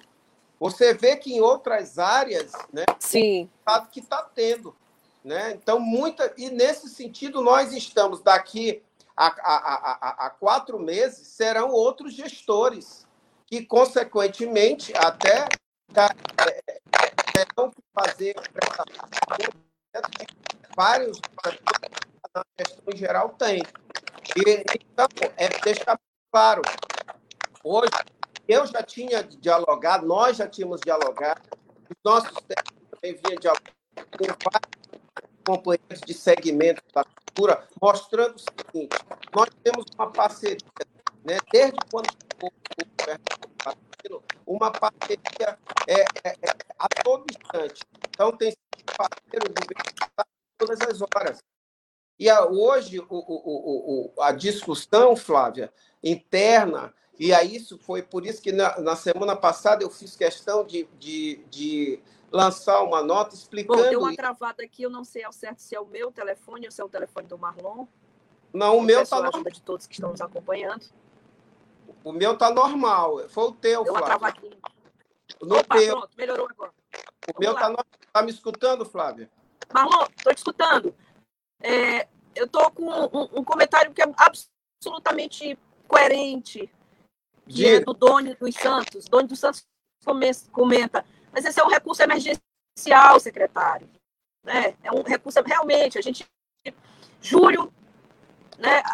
Você 0.59 0.95
vê 0.95 1.15
que 1.15 1.35
em 1.35 1.43
outras 1.43 1.99
áreas, 1.99 2.53
né? 2.73 2.85
Sim. 2.99 3.51
Que 3.93 4.01
está 4.01 4.23
tendo, 4.23 4.75
né? 5.25 5.53
Então 5.53 5.81
muita 5.81 6.33
e 6.37 6.51
nesse 6.51 6.89
sentido 6.89 7.41
nós 7.41 7.73
estamos 7.73 8.21
daqui 8.21 8.83
a, 9.17 9.27
a, 9.27 9.57
a, 9.57 10.27
a 10.27 10.31
quatro 10.31 10.79
meses 10.79 11.27
serão 11.29 11.71
outros 11.71 12.13
gestores 12.13 13.07
que 13.47 13.65
consequentemente 13.65 14.93
até 14.97 15.47
é, 15.97 16.81
terão 17.33 17.71
que 17.71 17.83
fazer 17.95 18.35
vários 20.77 21.21
na 22.35 22.45
questão 22.57 22.85
em 22.93 22.97
geral 22.97 23.29
tem. 23.31 23.63
E, 24.37 24.65
então, 24.91 25.07
é 25.37 25.49
deixar 25.61 25.99
claro, 26.33 26.63
hoje, 27.63 27.93
eu 28.49 28.67
já 28.67 28.83
tinha 28.83 29.23
dialogado, 29.23 30.05
nós 30.05 30.37
já 30.37 30.49
tínhamos 30.49 30.81
dialogado, 30.81 31.41
os 31.89 31.97
nossos 32.05 32.33
técnicos 32.49 32.89
também 32.91 33.15
vinham 33.25 33.41
dialogar 33.41 33.73
com 33.95 34.51
vários 34.51 34.84
companheiros 35.45 36.01
de 36.07 36.15
segmento 36.15 36.83
da 36.95 37.05
cultura, 37.05 37.67
mostrando 37.81 38.37
o 38.37 38.39
seguinte, 38.39 38.97
nós 39.35 39.49
temos 39.63 39.85
uma 39.95 40.11
parceria, 40.11 40.59
né, 41.25 41.39
desde 41.53 41.79
quando 41.91 42.09
o 42.43 42.51
uma 44.47 44.71
parceria 44.71 45.59
é, 45.87 46.01
é, 46.25 46.29
é, 46.43 46.57
a 46.79 46.89
todo 47.03 47.25
instante. 47.31 47.83
Então, 48.09 48.37
tem 48.37 48.55
parceiro 48.97 49.49
do 49.53 49.65
todas 50.59 50.81
as 50.83 51.01
horas. 51.01 51.43
E 52.19 52.29
a, 52.29 52.47
hoje, 52.47 53.01
o, 53.01 53.07
o, 53.09 54.13
o, 54.17 54.23
a 54.23 54.33
discussão, 54.33 55.17
Flávia, 55.17 55.73
interna, 56.03 56.95
e 57.19 57.33
aí 57.33 57.57
isso 57.57 57.79
foi 57.79 58.03
por 58.03 58.25
isso 58.27 58.41
que 58.41 58.53
na, 58.53 58.79
na 58.81 58.97
semana 58.97 59.35
passada 59.35 59.83
eu 59.83 59.91
fiz 59.91 60.17
questão 60.17 60.65
de, 60.65 60.89
de, 60.99 61.45
de 61.51 62.01
lançar 62.35 62.83
uma 62.83 63.01
nota 63.01 63.33
explicando. 63.37 63.81
Bom, 63.81 63.89
deu 63.89 64.01
uma 64.01 64.15
travada 64.17 64.65
aqui, 64.65 64.83
eu 64.83 64.91
não 64.91 65.05
sei 65.05 65.23
ao 65.23 65.33
certo 65.33 65.61
se 65.61 65.77
é 65.77 65.81
o 65.81 65.87
meu 65.87 66.11
telefone 66.11 66.67
ou 66.67 66.73
se 66.73 66.83
é 66.83 66.85
o 66.85 66.89
telefone 66.89 67.29
do 67.29 67.39
Marlon. 67.39 67.87
Não, 68.53 68.79
o 68.79 68.83
meu 68.83 69.03
está 69.03 69.19
ajuda 69.19 69.51
de 69.51 69.63
todos 69.63 69.87
que 69.87 69.95
estão 69.95 70.11
nos 70.11 70.21
acompanhando. 70.21 70.85
O 72.03 72.13
meu 72.13 72.33
está 72.33 72.51
normal. 72.51 73.29
Foi 73.29 73.45
o 73.45 73.53
teu, 73.53 73.85
Deu 73.85 73.95
Flávio. 73.95 74.19
Uma 74.19 74.19
travadinha. 74.19 74.59
No 75.41 75.59
Opa, 75.59 75.77
teu. 75.77 75.97
pronto, 75.97 76.11
melhorou 76.17 76.49
agora. 76.51 76.73
O 76.73 77.33
Vamos 77.33 77.41
meu 77.41 77.53
está 77.53 77.69
no... 77.69 77.79
tá 78.13 78.23
me 78.23 78.31
escutando, 78.31 78.85
Flávia? 78.85 79.31
Marlon, 79.73 80.07
estou 80.17 80.35
te 80.35 80.39
escutando. 80.39 80.95
É, 81.61 82.09
eu 82.35 82.47
estou 82.47 82.69
com 82.73 82.83
um, 82.83 83.39
um, 83.39 83.45
comentário 83.45 83.93
que 83.93 84.03
é 84.03 84.07
absolutamente 84.17 85.57
coerente, 85.87 86.69
é 87.49 87.81
do 87.81 87.93
Doni 87.95 88.35
dos 88.35 88.55
Santos. 88.57 89.05
Doni 89.05 89.29
dos 89.29 89.39
Santos 89.39 89.65
comenta, 90.53 91.05
mas 91.35 91.45
esse 91.45 91.59
é 91.61 91.65
um 91.65 91.69
recurso 91.69 92.01
emergencial, 92.01 93.19
secretário. 93.19 93.91
Né? 94.45 94.77
É 94.85 94.93
um 94.93 95.03
recurso 95.03 95.43
realmente, 95.43 95.99
a 95.99 96.01
gente, 96.01 96.25
julho, 97.21 97.73
né, 98.57 98.85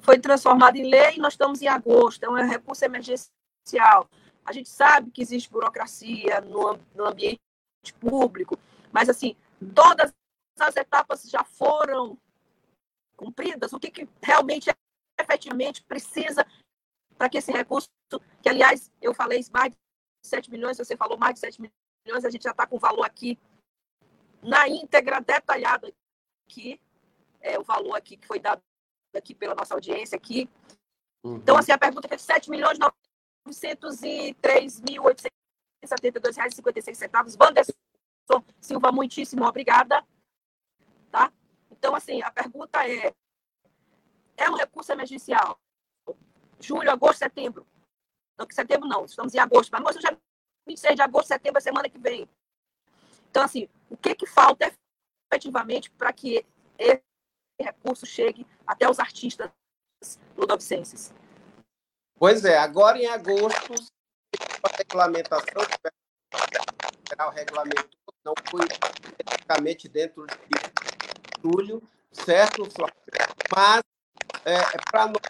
foi 0.00 0.18
transformado 0.18 0.76
em 0.76 0.90
lei 0.90 1.16
e 1.16 1.18
nós 1.18 1.32
estamos 1.32 1.62
em 1.62 1.66
agosto, 1.66 2.22
é 2.22 2.28
um 2.28 2.34
recurso 2.34 2.84
emergencial. 2.84 4.06
A 4.44 4.52
gente 4.52 4.68
sabe 4.68 5.10
que 5.10 5.22
existe 5.22 5.50
burocracia 5.50 6.42
no, 6.42 6.78
no 6.94 7.06
ambiente 7.06 7.40
público, 7.98 8.58
mas 8.92 9.08
assim, 9.08 9.34
todas 9.74 10.12
as 10.60 10.76
etapas 10.76 11.22
já 11.22 11.42
foram 11.42 12.18
cumpridas, 13.16 13.72
o 13.72 13.80
que, 13.80 13.90
que 13.90 14.08
realmente, 14.22 14.70
efetivamente, 15.18 15.82
precisa 15.84 16.46
para 17.16 17.30
que 17.30 17.38
esse 17.38 17.50
recurso, 17.50 17.88
que 18.42 18.48
aliás, 18.48 18.92
eu 19.00 19.14
falei 19.14 19.44
mais 19.52 19.72
de 19.72 19.78
7 20.22 20.50
milhões, 20.50 20.76
você 20.76 20.96
falou 20.96 21.16
mais 21.16 21.34
de 21.34 21.40
7 21.40 21.60
milhões, 22.08 22.24
a 22.24 22.30
gente 22.30 22.42
já 22.42 22.50
está 22.50 22.66
com 22.66 22.76
o 22.76 22.80
valor 22.80 23.04
aqui 23.04 23.38
na 24.42 24.68
íntegra, 24.68 25.20
detalhado 25.20 25.92
aqui, 26.46 26.80
é 27.40 27.58
o 27.58 27.62
valor 27.62 27.94
aqui 27.94 28.16
que 28.16 28.26
foi 28.26 28.40
dado 28.40 28.62
aqui 29.14 29.34
pela 29.34 29.54
nossa 29.54 29.74
audiência 29.74 30.16
aqui. 30.16 30.48
Uhum. 31.22 31.36
Então, 31.36 31.56
assim, 31.56 31.72
a 31.72 31.78
pergunta 31.78 32.08
é 32.10 32.16
7 32.16 32.50
milhões 32.50 32.78
903 32.78 34.80
mil 34.80 35.04
872 35.04 36.36
reais 36.36 36.52
e 36.52 36.56
56 36.56 36.96
centavos. 36.96 37.36
Wanderson 37.36 37.72
Silva, 38.60 38.92
muitíssimo 38.92 39.44
obrigada. 39.44 40.04
Tá? 41.10 41.32
Então, 41.70 41.94
assim, 41.94 42.22
a 42.22 42.30
pergunta 42.30 42.86
é: 42.86 43.14
é 44.36 44.50
um 44.50 44.56
recurso 44.56 44.92
emergencial? 44.92 45.58
Julho, 46.60 46.90
agosto, 46.90 47.18
setembro. 47.18 47.66
Não, 48.36 48.46
que 48.46 48.54
setembro 48.54 48.88
não, 48.88 49.04
estamos 49.04 49.34
em 49.34 49.38
agosto, 49.38 49.70
mas 49.72 49.96
hoje 49.96 50.00
já 50.00 50.16
26 50.68 50.96
de 50.96 51.02
agosto, 51.02 51.28
setembro, 51.28 51.58
é 51.58 51.60
semana 51.60 51.88
que 51.88 51.98
vem. 51.98 52.28
Então, 53.30 53.42
assim, 53.42 53.68
o 53.90 53.96
que, 53.96 54.14
que 54.14 54.26
falta 54.26 54.70
efetivamente 55.30 55.90
para 55.90 56.12
que 56.12 56.44
esse 56.78 57.02
recurso 57.60 58.06
chegue 58.06 58.46
até 58.66 58.88
os 58.88 58.98
artistas 58.98 59.50
ludovicenses? 60.36 61.12
Pois 62.16 62.44
é, 62.44 62.58
agora 62.58 62.98
em 62.98 63.06
agosto, 63.06 63.74
a 64.62 64.76
regulamentação 64.76 65.62
o 67.26 67.30
regulamento 67.30 67.88
não 68.24 68.34
foi 68.48 68.60
especificamente 68.66 69.88
dentro 69.88 70.26
de 70.26 70.32
julho, 71.42 71.82
certo, 72.12 72.64
Flávio? 72.70 72.94
Mas 73.54 73.82
é, 74.44 74.54
é 74.54 74.78
para 74.90 75.06
nós, 75.06 75.22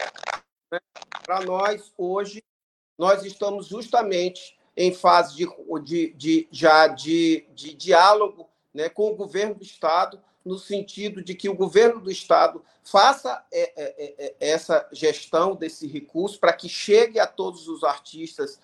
né, 0.71 0.79
nós, 1.45 1.93
hoje, 1.97 2.43
nós 2.97 3.23
estamos 3.23 3.67
justamente 3.67 4.58
em 4.81 4.93
fase 4.93 5.35
de, 5.35 5.45
de, 5.83 6.13
de 6.13 6.47
já 6.49 6.87
de, 6.87 7.45
de 7.53 7.73
diálogo 7.73 8.49
né, 8.73 8.87
com 8.87 9.11
o 9.11 9.15
governo 9.15 9.55
do 9.55 9.61
Estado, 9.61 10.21
no 10.45 10.57
sentido 10.57 11.21
de 11.21 11.35
que 11.35 11.49
o 11.49 11.53
governo 11.53 11.99
do 11.99 12.09
Estado 12.09 12.63
faça 12.81 13.43
é, 13.51 13.73
é, 13.75 14.15
é, 14.17 14.35
essa 14.39 14.87
gestão 14.93 15.53
desse 15.53 15.85
recurso 15.85 16.39
para 16.39 16.53
que 16.53 16.69
chegue 16.69 17.19
a 17.19 17.27
todos 17.27 17.67
os 17.67 17.83
artistas 17.83 18.57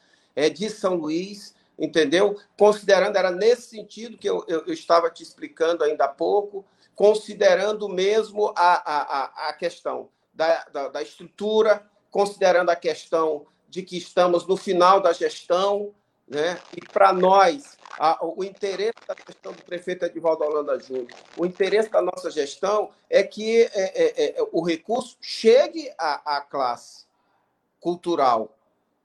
de 0.54 0.69
São 0.69 0.95
Luís, 0.95 1.54
entendeu? 1.78 2.38
Considerando, 2.58 3.17
era 3.17 3.32
nesse 3.32 3.69
sentido 3.69 4.17
que 4.17 4.30
eu, 4.30 4.43
eu, 4.47 4.65
eu 4.67 4.73
estava 4.73 5.10
te 5.10 5.21
explicando 5.21 5.84
ainda 5.84 6.06
há 6.06 6.10
pouco, 6.10 6.65
considerando 6.93 7.89
mesmo 7.89 8.54
a, 8.56 8.73
a, 8.86 9.49
a 9.49 9.54
questão 9.54 10.10
da, 10.34 10.63
da, 10.71 10.88
da 10.89 11.01
estrutura, 11.01 11.86
considerando 12.10 12.69
a 12.69 12.75
questão 12.75 13.45
de 13.67 13.82
que 13.82 13.97
estamos 13.97 14.47
no 14.47 14.56
final 14.56 15.01
da 15.01 15.12
gestão, 15.12 15.93
né? 16.28 16.60
E 16.76 16.82
para 16.82 17.14
nós, 17.14 17.78
a, 18.00 18.26
o 18.26 18.44
interesse 18.44 18.96
da 19.08 19.16
gestão 19.16 19.54
do 19.54 19.64
prefeito 19.64 20.06
Edivaldo 20.06 20.44
Holanda 20.44 20.80
Júnior, 20.80 21.08
o 21.38 21.46
interesse 21.46 21.90
da 21.90 22.02
nossa 22.02 22.32
gestão 22.32 22.92
é 23.10 23.24
que 23.24 23.62
é, 23.62 23.70
é, 23.74 24.40
é, 24.40 24.48
o 24.52 24.64
recurso 24.64 25.18
chegue 25.22 25.92
à, 25.98 26.38
à 26.38 26.42
classe 26.42 27.06
cultural. 27.80 28.58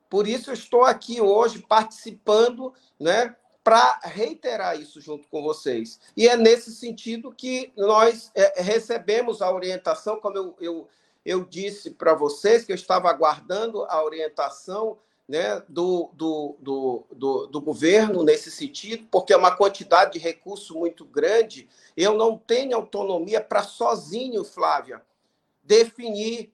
Por 0.09 0.26
isso, 0.26 0.52
estou 0.52 0.85
aqui 0.85 1.20
hoje 1.20 1.61
participando 1.61 2.74
né, 2.98 3.37
para 3.62 4.00
reiterar 4.02 4.80
isso 4.80 5.00
junto 5.00 5.28
com 5.28 5.42
vocês. 5.42 6.00
E 6.16 6.26
é 6.26 6.37
nesse 6.37 6.74
sentido 6.74 7.30
que 7.30 7.72
nós 7.76 8.33
é, 8.35 8.62
recebemos 8.62 9.42
a 9.42 9.52
orientação, 9.52 10.18
como 10.18 10.37
eu, 10.37 10.56
eu, 10.61 10.88
eu 11.24 11.44
disse 11.44 11.90
para 11.90 12.14
vocês, 12.14 12.64
que 12.64 12.72
eu 12.72 12.76
estava 12.76 13.11
aguardando 13.11 13.85
a 13.85 14.02
orientação 14.02 14.98
né, 15.30 15.62
do, 15.68 16.10
do, 16.12 16.56
do, 16.58 17.06
do, 17.12 17.46
do 17.46 17.60
governo 17.60 18.24
nesse 18.24 18.50
sentido, 18.50 19.06
porque 19.12 19.32
é 19.32 19.36
uma 19.36 19.54
quantidade 19.54 20.14
de 20.14 20.18
recurso 20.18 20.76
muito 20.76 21.04
grande. 21.04 21.68
Eu 21.96 22.14
não 22.14 22.36
tenho 22.36 22.74
autonomia 22.74 23.40
para 23.40 23.62
sozinho, 23.62 24.42
Flávia, 24.42 25.00
definir. 25.62 26.52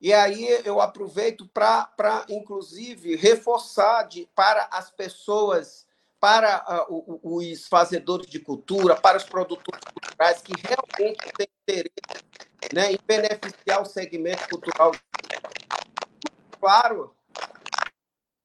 E 0.00 0.14
aí 0.14 0.48
eu 0.64 0.80
aproveito 0.80 1.46
para, 1.46 2.24
inclusive, 2.30 3.14
reforçar 3.16 4.04
de, 4.04 4.26
para 4.34 4.66
as 4.72 4.90
pessoas, 4.90 5.86
para 6.18 6.86
uh, 6.88 7.20
os 7.22 7.68
fazedores 7.68 8.28
de 8.28 8.38
cultura, 8.38 8.96
para 8.96 9.18
os 9.18 9.24
produtores 9.24 9.84
culturais 9.92 10.40
que 10.40 10.54
realmente 10.56 11.18
têm 11.36 11.48
interesse 11.62 12.24
né, 12.72 12.92
em 12.92 12.98
beneficiar 13.06 13.82
o 13.82 13.84
segmento 13.84 14.48
cultural. 14.48 14.92
Claro, 16.58 17.14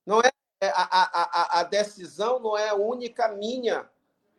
não 0.05 0.21
é, 0.21 0.31
é 0.61 0.69
a, 0.69 1.57
a, 1.57 1.59
a 1.59 1.63
decisão 1.63 2.39
não 2.39 2.57
é 2.57 2.73
única 2.73 3.27
minha 3.29 3.89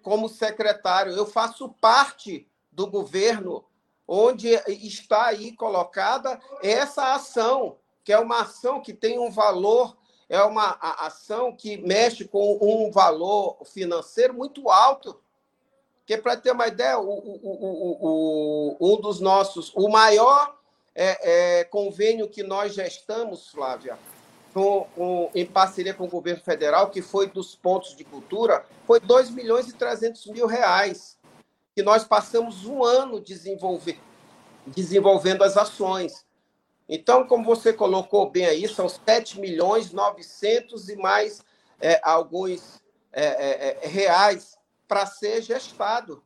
como 0.03 0.29
secretário. 0.29 1.13
Eu 1.13 1.27
faço 1.27 1.69
parte 1.81 2.47
do 2.71 2.87
governo 2.87 3.65
onde 4.07 4.49
está 4.67 5.27
aí 5.27 5.53
colocada 5.53 6.39
essa 6.63 7.15
ação, 7.15 7.79
que 8.03 8.13
é 8.13 8.19
uma 8.19 8.43
ação 8.43 8.81
que 8.81 8.93
tem 8.93 9.19
um 9.19 9.31
valor, 9.31 9.97
é 10.29 10.43
uma 10.43 10.77
ação 10.81 11.55
que 11.57 11.79
mexe 11.79 12.27
com 12.27 12.59
um 12.61 12.91
valor 12.91 13.65
financeiro 13.65 14.35
muito 14.35 14.69
alto. 14.69 15.19
Porque, 16.01 16.19
para 16.19 16.37
ter 16.37 16.53
uma 16.53 16.67
ideia, 16.67 16.99
o, 16.99 17.09
o, 17.09 18.77
o, 18.79 18.93
um 18.93 19.01
dos 19.01 19.21
nossos, 19.21 19.73
o 19.75 19.89
maior 19.89 20.55
é, 20.95 21.61
é, 21.61 21.65
convênio 21.65 22.29
que 22.29 22.43
nós 22.43 22.75
gestamos, 22.75 23.49
Flávia, 23.49 23.99
com, 24.55 24.87
com, 24.95 25.31
em 25.35 25.45
parceria 25.45 25.93
com 25.93 26.05
o 26.05 26.09
governo 26.09 26.41
federal, 26.41 26.89
que 26.89 27.03
foi 27.03 27.27
dos 27.27 27.57
pontos 27.57 27.97
de 27.97 28.05
cultura, 28.05 28.65
foi 28.87 29.01
2 29.01 29.31
milhões 29.31 29.69
e 29.69 29.73
300 29.73 30.27
mil 30.27 30.47
reais, 30.47 31.19
que 31.75 31.83
nós 31.83 32.05
passamos 32.05 32.65
um 32.65 32.85
ano 32.85 33.21
desenvolver, 33.21 33.99
desenvolvendo 34.65 35.43
as 35.43 35.57
ações. 35.57 36.25
Então, 36.89 37.27
como 37.27 37.45
você 37.45 37.73
colocou 37.73 38.31
bem 38.31 38.47
aí, 38.47 38.69
são 38.69 38.89
7 38.89 39.41
milhões 39.41 39.91
900 39.91 40.89
e 40.89 40.97
mais 40.97 41.43
é, 41.81 42.01
alguns 42.05 42.81
é, 43.13 43.25
é, 43.25 43.79
é 43.83 43.89
reais 43.89 44.57
para 44.87 45.05
ser 45.05 45.43
gestado. 45.43 46.23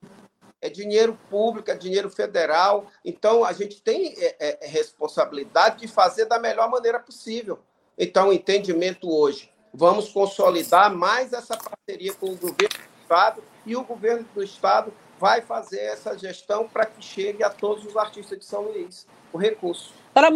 É 0.61 0.69
dinheiro 0.69 1.19
público, 1.31 1.71
é 1.71 1.75
dinheiro 1.77 2.11
federal. 2.11 2.89
Então, 3.03 3.45
a 3.45 3.53
gente 3.53 3.81
tem 3.81 4.13
é, 4.19 4.37
é, 4.41 4.67
responsabilidade 4.67 5.79
de 5.79 5.89
fazer 5.89 6.27
da 6.27 6.39
melhor 6.39 6.69
maneira 6.69 6.99
possível. 6.99 7.61
Então, 7.99 8.29
o 8.29 8.33
entendimento 8.33 9.11
hoje, 9.11 9.51
vamos 9.75 10.09
consolidar 10.11 10.95
mais 10.95 11.33
essa 11.33 11.57
parceria 11.57 12.15
com 12.15 12.27
o 12.27 12.37
governo 12.37 12.79
do 12.79 13.03
Estado 13.03 13.43
e 13.67 13.75
o 13.75 13.83
governo 13.83 14.25
do 14.33 14.43
Estado 14.43 14.93
vai 15.19 15.43
fazer 15.43 15.81
essa 15.81 16.17
gestão 16.17 16.69
para 16.69 16.87
que 16.87 17.05
chegue 17.05 17.43
a 17.43 17.51
todos 17.51 17.85
os 17.85 17.97
artistas 17.97 18.39
de 18.39 18.45
São 18.45 18.63
Luís 18.63 19.05
o 19.33 19.37
recurso. 19.37 19.93
Para 20.15 20.31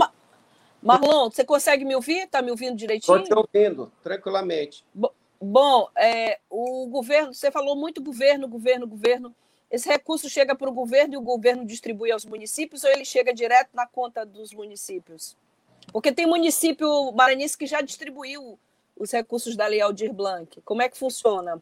Marlon, 0.83 1.31
você 1.31 1.45
consegue 1.45 1.85
me 1.85 1.95
ouvir? 1.95 2.25
Está 2.25 2.43
me 2.43 2.51
ouvindo 2.51 2.77
direitinho? 2.77 3.23
Estou 3.23 3.45
te 3.45 3.49
ouvindo, 3.55 3.93
tranquilamente. 4.03 4.85
Bom, 5.41 5.89
é, 5.97 6.41
o 6.51 6.89
governo, 6.89 7.33
você 7.33 7.53
falou 7.53 7.77
muito 7.77 8.03
governo, 8.03 8.49
governo, 8.49 8.89
governo. 8.89 9.33
Esse 9.71 9.89
recurso 9.89 10.29
chega 10.29 10.57
para 10.57 10.69
o 10.69 10.73
governo 10.73 11.15
e 11.15 11.17
o 11.17 11.23
governo 11.23 11.65
distribui 11.65 12.11
aos 12.11 12.25
municípios 12.25 12.83
ou 12.83 12.91
ele 12.91 13.05
chega 13.05 13.33
direto 13.33 13.71
na 13.73 13.87
conta 13.87 14.27
dos 14.27 14.53
municípios? 14.53 15.37
Porque 15.91 16.13
tem 16.13 16.27
município 16.27 17.13
maranhense 17.13 17.57
que 17.57 17.67
já 17.67 17.81
distribuiu 17.81 18.59
os 18.97 19.11
recursos 19.11 19.57
da 19.57 19.67
Lei 19.67 19.81
Aldir 19.81 20.13
Blanc. 20.13 20.61
Como 20.63 20.83
é 20.83 20.89
que 20.89 20.97
funciona 20.97 21.61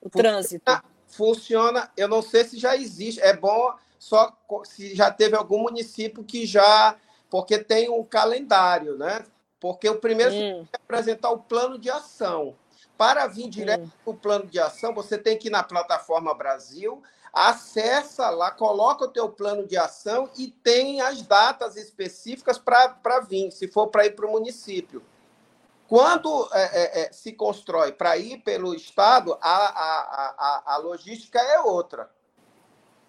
o 0.00 0.10
trânsito? 0.10 0.70
Funciona, 1.06 1.90
eu 1.96 2.08
não 2.08 2.22
sei 2.22 2.44
se 2.44 2.58
já 2.58 2.76
existe. 2.76 3.20
É 3.20 3.36
bom 3.36 3.74
só 3.98 4.36
se 4.64 4.94
já 4.94 5.10
teve 5.10 5.36
algum 5.36 5.62
município 5.62 6.24
que 6.24 6.44
já. 6.44 6.96
Porque 7.30 7.58
tem 7.58 7.88
um 7.88 8.04
calendário, 8.04 8.98
né? 8.98 9.24
Porque 9.58 9.88
o 9.88 9.96
primeiro 9.96 10.34
hum. 10.34 10.66
é 10.72 10.76
apresentar 10.76 11.30
o 11.30 11.38
plano 11.38 11.78
de 11.78 11.88
ação. 11.88 12.54
Para 12.98 13.26
vir 13.26 13.48
direto 13.48 13.84
hum. 13.84 13.90
para 14.04 14.10
o 14.10 14.16
plano 14.16 14.46
de 14.46 14.58
ação, 14.58 14.92
você 14.92 15.16
tem 15.16 15.38
que 15.38 15.48
ir 15.48 15.50
na 15.50 15.62
plataforma 15.62 16.34
Brasil, 16.34 17.02
acessa 17.32 18.28
lá, 18.28 18.50
coloca 18.50 19.04
o 19.04 19.08
teu 19.08 19.28
plano 19.28 19.66
de 19.66 19.76
ação 19.76 20.28
e 20.36 20.48
tem 20.48 21.00
as 21.00 21.22
datas 21.22 21.76
específicas 21.76 22.58
para 22.58 23.20
vir, 23.20 23.50
se 23.50 23.66
for 23.66 23.88
para 23.88 24.04
ir 24.04 24.14
para 24.14 24.26
o 24.26 24.32
município. 24.32 25.02
Quando 25.88 26.48
é, 26.52 26.62
é, 26.62 27.00
é, 27.02 27.12
se 27.12 27.32
constrói 27.32 27.92
para 27.92 28.16
ir 28.16 28.38
pelo 28.38 28.74
Estado, 28.74 29.36
a, 29.40 29.56
a, 29.56 30.34
a, 30.38 30.74
a, 30.74 30.76
logística 30.78 31.38
é 31.38 31.60
outra. 31.60 32.10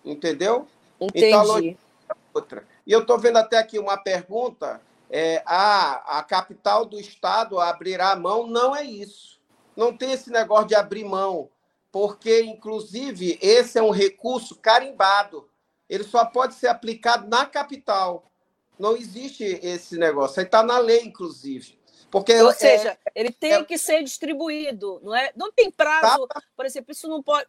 Entendeu? 0.03 0.67
Entendi. 0.99 1.27
Então, 1.27 1.39
a 1.39 1.43
logística 1.43 1.83
é 2.09 2.15
outra. 2.33 2.67
E 2.85 2.91
eu 2.91 3.01
estou 3.01 3.17
vendo 3.17 3.37
até 3.37 3.57
aqui 3.57 3.79
uma 3.79 3.97
pergunta. 3.97 4.81
É, 5.09 5.41
a, 5.45 6.19
a 6.19 6.23
capital 6.23 6.85
do 6.85 6.99
Estado 6.99 7.57
abrirá 7.57 8.11
a 8.11 8.15
mão? 8.17 8.47
Não 8.47 8.75
é 8.75 8.83
isso. 8.83 9.39
Não 9.77 9.95
tem 9.95 10.11
esse 10.11 10.29
negócio 10.29 10.67
de 10.67 10.75
abrir 10.75 11.05
mão 11.05 11.49
porque, 11.93 12.41
inclusive, 12.41 13.37
esse 13.39 13.77
é 13.77 13.83
um 13.83 13.91
recurso 13.91 14.55
carimbado. 14.55 15.47
Ele 15.87 16.03
só 16.03 16.25
pode 16.25 16.55
ser 16.55 16.65
aplicado 16.65 17.27
na 17.27 17.45
capital. 17.45 18.31
Não 18.79 18.97
existe 18.97 19.43
esse 19.61 19.95
negócio. 19.95 20.39
Aí 20.39 20.45
está 20.47 20.63
na 20.63 20.79
lei, 20.79 21.01
inclusive. 21.03 21.77
Porque 22.09 22.33
Ou 22.41 22.49
é, 22.49 22.53
seja, 22.55 22.97
ele 23.13 23.31
tem 23.31 23.53
é, 23.53 23.63
que 23.63 23.77
ser 23.77 24.03
distribuído, 24.03 24.99
não 25.03 25.15
é? 25.15 25.31
Não 25.35 25.51
tem 25.51 25.69
prazo, 25.69 26.25
tá, 26.25 26.41
por 26.57 26.65
exemplo, 26.65 26.91
isso 26.91 27.07
não 27.07 27.21
pode. 27.21 27.47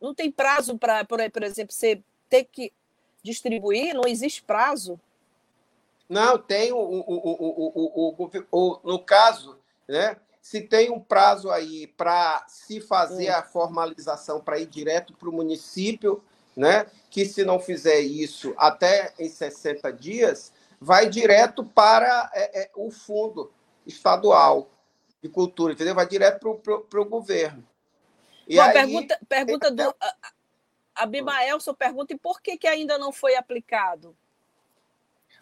Não 0.00 0.14
tem 0.14 0.30
prazo 0.30 0.78
para, 0.78 1.04
por, 1.04 1.18
por 1.28 1.42
exemplo, 1.42 1.74
você 1.74 2.00
ter 2.28 2.44
que 2.44 2.72
distribuir, 3.24 3.92
não 3.92 4.06
existe 4.06 4.40
prazo. 4.40 5.00
Não, 6.08 6.38
tem 6.38 6.72
o, 6.72 6.78
o, 6.78 7.00
o, 7.08 8.14
o, 8.16 8.46
o, 8.52 8.80
no 8.84 9.00
caso, 9.00 9.58
né? 9.88 10.16
Se 10.50 10.60
tem 10.60 10.90
um 10.90 10.98
prazo 10.98 11.48
aí 11.48 11.86
para 11.86 12.44
se 12.48 12.80
fazer 12.80 13.28
a 13.28 13.40
formalização 13.40 14.40
para 14.40 14.58
ir 14.58 14.66
direto 14.66 15.12
para 15.12 15.28
o 15.28 15.32
município, 15.32 16.24
né? 16.56 16.86
Que 17.08 17.24
se 17.24 17.44
não 17.44 17.60
fizer 17.60 18.00
isso 18.00 18.52
até 18.56 19.14
em 19.16 19.28
60 19.28 19.92
dias, 19.92 20.52
vai 20.80 21.08
direto 21.08 21.64
para 21.64 22.28
é, 22.34 22.62
é, 22.62 22.70
o 22.74 22.90
fundo 22.90 23.52
estadual 23.86 24.68
de 25.22 25.28
cultura, 25.28 25.72
entendeu? 25.72 25.94
Vai 25.94 26.08
direto 26.08 26.60
para 26.90 27.00
o 27.00 27.08
governo. 27.08 27.64
E 28.48 28.56
Bom, 28.56 28.62
aí, 28.62 28.72
pergunta, 28.72 29.20
pergunta 29.28 29.70
do. 29.70 29.94
Abimaelson 30.96 31.74
pergunta: 31.74 32.12
e 32.12 32.18
por 32.18 32.42
que, 32.42 32.58
que 32.58 32.66
ainda 32.66 32.98
não 32.98 33.12
foi 33.12 33.36
aplicado? 33.36 34.16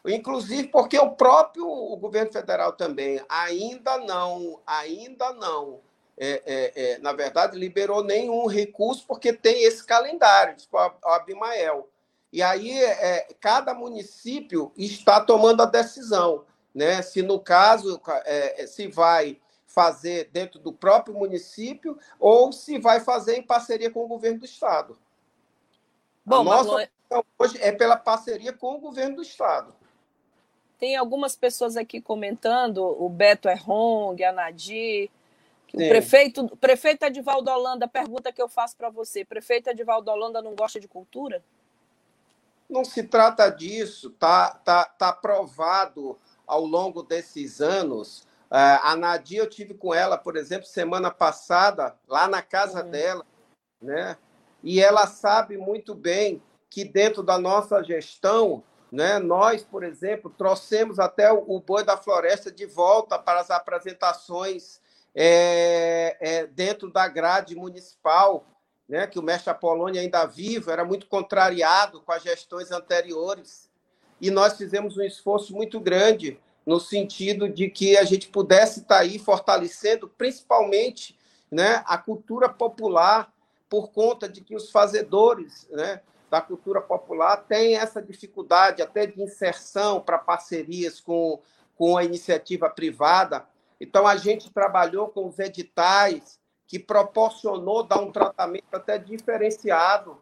Inclusive 0.06 0.68
porque 0.68 0.98
o 0.98 1.10
próprio 1.10 1.66
o 1.66 1.96
governo 1.96 2.32
federal 2.32 2.72
também 2.72 3.20
ainda 3.28 3.98
não, 3.98 4.60
ainda 4.66 5.32
não, 5.32 5.80
é, 6.16 6.42
é, 6.44 6.72
é, 6.74 6.98
na 6.98 7.12
verdade, 7.12 7.56
liberou 7.56 8.02
nenhum 8.02 8.46
recurso 8.46 9.04
porque 9.06 9.32
tem 9.32 9.64
esse 9.64 9.84
calendário, 9.84 10.56
tipo 10.56 10.76
o 10.76 11.08
Abimael. 11.08 11.88
E 12.32 12.42
aí 12.42 12.78
é, 12.82 13.28
cada 13.40 13.72
município 13.72 14.72
está 14.76 15.20
tomando 15.20 15.62
a 15.62 15.66
decisão, 15.66 16.44
né? 16.74 17.00
Se 17.02 17.22
no 17.22 17.40
caso 17.40 18.00
é, 18.24 18.66
se 18.66 18.88
vai 18.88 19.40
fazer 19.66 20.28
dentro 20.32 20.58
do 20.58 20.72
próprio 20.72 21.14
município 21.14 21.98
ou 22.18 22.52
se 22.52 22.78
vai 22.78 23.00
fazer 23.00 23.36
em 23.36 23.42
parceria 23.42 23.90
com 23.90 24.04
o 24.04 24.08
governo 24.08 24.40
do 24.40 24.44
estado. 24.44 24.98
Bom, 26.24 26.40
a 26.40 26.44
nossa 26.44 26.70
Marlon... 27.10 27.24
hoje 27.38 27.58
é 27.62 27.70
pela 27.70 27.96
parceria 27.96 28.52
com 28.52 28.74
o 28.74 28.80
governo 28.80 29.16
do 29.16 29.22
estado. 29.22 29.74
Tem 30.78 30.96
algumas 30.96 31.34
pessoas 31.34 31.76
aqui 31.76 32.00
comentando, 32.00 32.78
o 32.78 33.08
Beto 33.08 33.48
Errong, 33.48 34.22
a 34.22 34.32
Nadir, 34.32 35.10
que 35.66 35.76
o 35.76 35.88
prefeito, 35.88 36.56
prefeito 36.56 37.04
Edivaldo 37.04 37.50
Holanda, 37.50 37.88
pergunta 37.88 38.32
que 38.32 38.40
eu 38.40 38.48
faço 38.48 38.76
para 38.76 38.88
você, 38.88 39.24
prefeito 39.24 39.68
Edivaldo 39.68 40.10
Holanda 40.10 40.40
não 40.40 40.54
gosta 40.54 40.78
de 40.78 40.86
cultura? 40.86 41.42
Não 42.70 42.84
se 42.84 43.02
trata 43.02 43.48
disso, 43.48 44.10
tá, 44.10 44.50
tá, 44.64 44.84
tá 44.84 45.12
provado 45.12 46.16
ao 46.46 46.64
longo 46.64 47.02
desses 47.02 47.60
anos. 47.60 48.20
Uh, 48.50 48.80
a 48.82 48.96
Nadia, 48.96 49.40
eu 49.40 49.50
tive 49.50 49.74
com 49.74 49.92
ela, 49.92 50.16
por 50.16 50.36
exemplo, 50.36 50.66
semana 50.66 51.10
passada, 51.10 51.96
lá 52.06 52.28
na 52.28 52.40
casa 52.40 52.84
uhum. 52.84 52.90
dela, 52.90 53.26
né? 53.80 54.16
E 54.62 54.80
ela 54.80 55.06
sabe 55.06 55.56
muito 55.56 55.94
bem 55.94 56.42
que 56.70 56.84
dentro 56.84 57.22
da 57.22 57.38
nossa 57.38 57.82
gestão 57.82 58.62
né? 58.90 59.18
Nós, 59.18 59.62
por 59.62 59.82
exemplo, 59.82 60.32
trouxemos 60.36 60.98
até 60.98 61.30
o 61.30 61.60
Boi 61.60 61.84
da 61.84 61.96
Floresta 61.96 62.50
de 62.50 62.66
volta 62.66 63.18
para 63.18 63.40
as 63.40 63.50
apresentações 63.50 64.80
é, 65.14 66.16
é, 66.20 66.46
dentro 66.46 66.90
da 66.90 67.06
grade 67.08 67.54
municipal, 67.54 68.46
né? 68.88 69.06
que 69.06 69.18
o 69.18 69.22
mestre 69.22 69.50
Apolônio 69.50 70.00
ainda 70.00 70.24
vivo, 70.24 70.70
era 70.70 70.84
muito 70.84 71.06
contrariado 71.06 72.00
com 72.00 72.12
as 72.12 72.22
gestões 72.22 72.70
anteriores. 72.70 73.68
E 74.20 74.30
nós 74.30 74.56
fizemos 74.56 74.96
um 74.96 75.02
esforço 75.02 75.54
muito 75.54 75.78
grande 75.78 76.40
no 76.64 76.80
sentido 76.80 77.48
de 77.48 77.70
que 77.70 77.96
a 77.96 78.04
gente 78.04 78.28
pudesse 78.28 78.80
estar 78.80 78.98
aí 78.98 79.18
fortalecendo, 79.18 80.08
principalmente, 80.08 81.18
né, 81.50 81.82
a 81.86 81.96
cultura 81.96 82.48
popular, 82.48 83.32
por 83.68 83.90
conta 83.90 84.28
de 84.28 84.40
que 84.40 84.54
os 84.54 84.70
fazedores, 84.70 85.66
né, 85.70 86.00
da 86.30 86.40
cultura 86.40 86.80
popular 86.80 87.36
tem 87.36 87.76
essa 87.76 88.02
dificuldade 88.02 88.82
até 88.82 89.06
de 89.06 89.22
inserção 89.22 90.00
para 90.00 90.18
parcerias 90.18 91.00
com, 91.00 91.40
com 91.76 91.96
a 91.96 92.04
iniciativa 92.04 92.68
privada. 92.68 93.46
Então, 93.80 94.06
a 94.06 94.16
gente 94.16 94.50
trabalhou 94.52 95.08
com 95.08 95.26
os 95.26 95.38
editais, 95.38 96.38
que 96.66 96.78
proporcionou 96.78 97.82
dar 97.82 98.00
um 98.00 98.12
tratamento 98.12 98.74
até 98.74 98.98
diferenciado. 98.98 100.20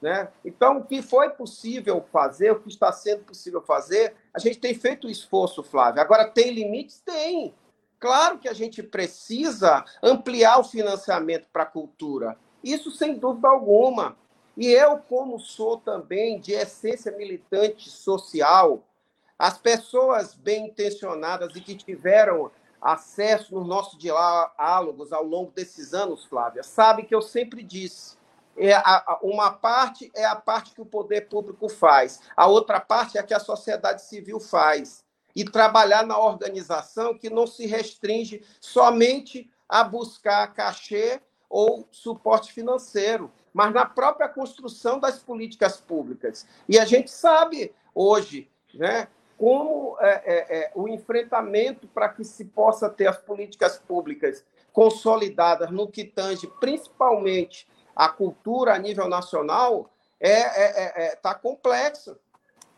Né? 0.00 0.28
Então, 0.44 0.78
o 0.78 0.84
que 0.84 1.02
foi 1.02 1.30
possível 1.30 2.04
fazer, 2.12 2.52
o 2.52 2.60
que 2.60 2.68
está 2.68 2.92
sendo 2.92 3.24
possível 3.24 3.62
fazer, 3.62 4.14
a 4.32 4.38
gente 4.38 4.58
tem 4.58 4.74
feito 4.74 5.06
o 5.06 5.10
esforço, 5.10 5.62
Flávio. 5.62 6.02
Agora, 6.02 6.28
tem 6.28 6.50
limites? 6.52 7.00
Tem. 7.00 7.54
Claro 7.98 8.38
que 8.38 8.48
a 8.48 8.54
gente 8.54 8.82
precisa 8.82 9.84
ampliar 10.02 10.58
o 10.58 10.64
financiamento 10.64 11.46
para 11.52 11.64
a 11.64 11.66
cultura. 11.66 12.36
Isso, 12.64 12.90
sem 12.90 13.18
dúvida 13.18 13.48
alguma. 13.48 14.16
E 14.56 14.66
eu, 14.66 14.98
como 14.98 15.38
sou 15.38 15.78
também 15.78 16.40
de 16.40 16.52
essência 16.52 17.12
militante 17.12 17.88
social, 17.88 18.82
as 19.38 19.56
pessoas 19.56 20.34
bem 20.34 20.66
intencionadas 20.66 21.54
e 21.56 21.60
que 21.60 21.74
tiveram 21.74 22.50
acesso 22.80 23.54
nos 23.54 23.66
nossos 23.66 23.98
diálogos 23.98 25.12
ao 25.12 25.24
longo 25.24 25.50
desses 25.50 25.94
anos, 25.94 26.24
Flávia, 26.24 26.62
sabem 26.62 27.04
que 27.04 27.14
eu 27.14 27.22
sempre 27.22 27.62
disse: 27.62 28.16
é 28.56 28.74
a, 28.74 29.18
uma 29.22 29.50
parte 29.50 30.10
é 30.14 30.24
a 30.24 30.36
parte 30.36 30.72
que 30.72 30.80
o 30.80 30.86
poder 30.86 31.28
público 31.28 31.68
faz, 31.68 32.20
a 32.36 32.46
outra 32.46 32.80
parte 32.80 33.16
é 33.16 33.20
a 33.20 33.24
que 33.24 33.34
a 33.34 33.40
sociedade 33.40 34.02
civil 34.02 34.40
faz. 34.40 35.04
E 35.34 35.44
trabalhar 35.44 36.04
na 36.04 36.18
organização 36.18 37.16
que 37.16 37.30
não 37.30 37.46
se 37.46 37.64
restringe 37.64 38.44
somente 38.60 39.48
a 39.68 39.84
buscar 39.84 40.52
cachê 40.52 41.22
ou 41.48 41.86
suporte 41.92 42.52
financeiro 42.52 43.30
mas 43.52 43.72
na 43.72 43.84
própria 43.84 44.28
construção 44.28 44.98
das 44.98 45.18
políticas 45.18 45.80
públicas. 45.80 46.46
E 46.68 46.78
a 46.78 46.84
gente 46.84 47.10
sabe 47.10 47.72
hoje 47.94 48.48
né, 48.74 49.08
como 49.36 49.96
é, 50.00 50.10
é, 50.10 50.58
é, 50.58 50.72
o 50.74 50.88
enfrentamento 50.88 51.88
para 51.88 52.08
que 52.08 52.24
se 52.24 52.44
possa 52.44 52.88
ter 52.88 53.06
as 53.06 53.18
políticas 53.18 53.78
públicas 53.78 54.44
consolidadas 54.72 55.70
no 55.70 55.88
que 55.88 56.04
tange 56.04 56.46
principalmente 56.60 57.66
a 57.94 58.08
cultura 58.08 58.74
a 58.74 58.78
nível 58.78 59.08
nacional 59.08 59.90
é 60.20 61.12
está 61.12 61.30
é, 61.30 61.32
é, 61.32 61.34
é 61.34 61.34
complexo, 61.34 62.16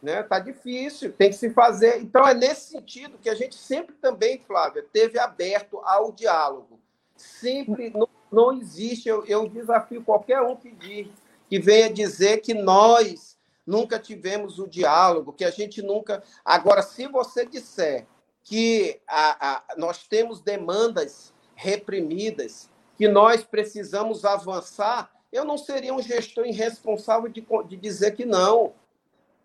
né? 0.01 0.23
Tá 0.23 0.39
difícil, 0.39 1.13
tem 1.13 1.31
que 1.31 1.37
se 1.37 1.51
fazer. 1.51 2.01
Então 2.01 2.27
é 2.27 2.35
nesse 2.35 2.71
sentido 2.71 3.19
que 3.19 3.29
a 3.29 3.35
gente 3.35 3.55
sempre 3.55 3.95
também, 3.97 4.39
Flávia, 4.39 4.85
teve 4.93 5.19
aberto 5.19 5.81
ao 5.85 6.13
diálogo, 6.13 6.81
sempre 7.17 7.91
no 7.91 8.09
não 8.33 8.53
existe. 8.53 9.09
Eu, 9.09 9.25
eu 9.27 9.49
desafio 9.49 10.03
qualquer 10.03 10.41
um 10.41 10.57
que, 10.57 10.73
diz, 10.73 11.09
que 11.49 11.59
venha 11.59 11.93
dizer 11.93 12.39
que 12.39 12.55
nós 12.55 13.39
nunca 13.67 13.99
tivemos 13.99 14.59
o 14.59 14.67
diálogo, 14.67 15.33
que 15.33 15.45
a 15.45 15.51
gente 15.51 15.83
nunca. 15.83 16.23
Agora, 16.45 16.83
se 16.83 17.07
você 17.07 17.47
disser 17.47 18.07
que 18.43 19.01
a, 19.07 19.51
a, 19.51 19.63
nós 19.77 20.07
temos 20.07 20.41
demandas 20.41 21.33
reprimidas, 21.55 22.69
que 22.97 23.07
nós 23.07 23.45
precisamos 23.45 24.25
avançar, 24.25 25.11
eu 25.31 25.45
não 25.45 25.57
seria 25.57 25.95
um 25.95 26.03
gestor 26.03 26.47
irresponsável 26.47 27.29
de, 27.29 27.45
de 27.69 27.77
dizer 27.77 28.13
que 28.13 28.25
não. 28.25 28.75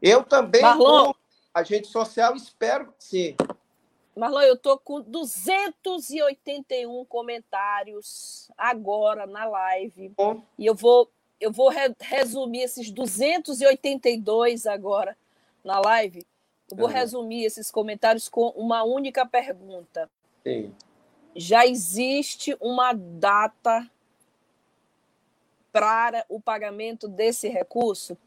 Eu 0.01 0.23
também, 0.23 0.61
Marlon, 0.61 1.05
como 1.05 1.15
agente 1.53 1.87
social, 1.87 2.35
espero 2.35 2.87
que 2.87 3.03
sim. 3.03 3.35
Marlon, 4.17 4.41
eu 4.41 4.55
estou 4.55 4.79
com 4.79 4.99
281 5.01 7.05
comentários 7.05 8.49
agora 8.57 9.27
na 9.27 9.45
live. 9.45 10.09
Bom. 10.09 10.41
E 10.57 10.65
eu 10.65 10.73
vou, 10.73 11.11
eu 11.39 11.51
vou 11.51 11.69
re 11.69 11.93
resumir 11.99 12.63
esses 12.63 12.89
282 12.89 14.65
agora 14.65 15.15
na 15.63 15.79
live. 15.79 16.25
Eu 16.69 16.77
vou 16.77 16.87
uhum. 16.87 16.93
resumir 16.93 17.45
esses 17.45 17.69
comentários 17.69 18.27
com 18.27 18.47
uma 18.49 18.83
única 18.83 19.25
pergunta. 19.25 20.09
Sim. 20.43 20.73
Já 21.35 21.67
existe 21.67 22.57
uma 22.59 22.93
data 22.93 23.87
para 25.71 26.25
o 26.27 26.41
pagamento 26.41 27.07
desse 27.07 27.47
recurso? 27.47 28.17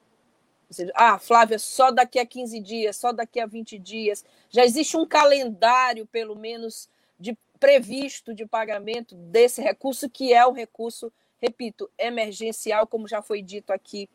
Seja, 0.75 0.93
ah, 0.95 1.19
Flávia, 1.19 1.59
só 1.59 1.91
daqui 1.91 2.19
a 2.19 2.27
15 2.27 2.61
dias, 2.61 2.97
só 2.97 3.13
daqui 3.13 3.41
a 3.41 3.47
20 3.47 3.79
dias. 3.79 4.25
Já 4.49 4.65
existe 4.65 4.97
um 4.97 5.07
calendário, 5.07 6.07
pelo 6.07 6.37
menos, 6.37 6.89
de 7.19 7.37
previsto 7.59 8.35
de 8.35 8.47
pagamento 8.47 9.15
desse 9.15 9.61
recurso, 9.61 10.09
que 10.09 10.33
é 10.33 10.47
o 10.47 10.53
recurso, 10.53 11.13
repito, 11.41 11.91
emergencial, 11.99 12.87
como 12.87 13.09
já 13.09 13.21
foi 13.21 13.43
dito 13.43 13.73
aqui 13.73 14.09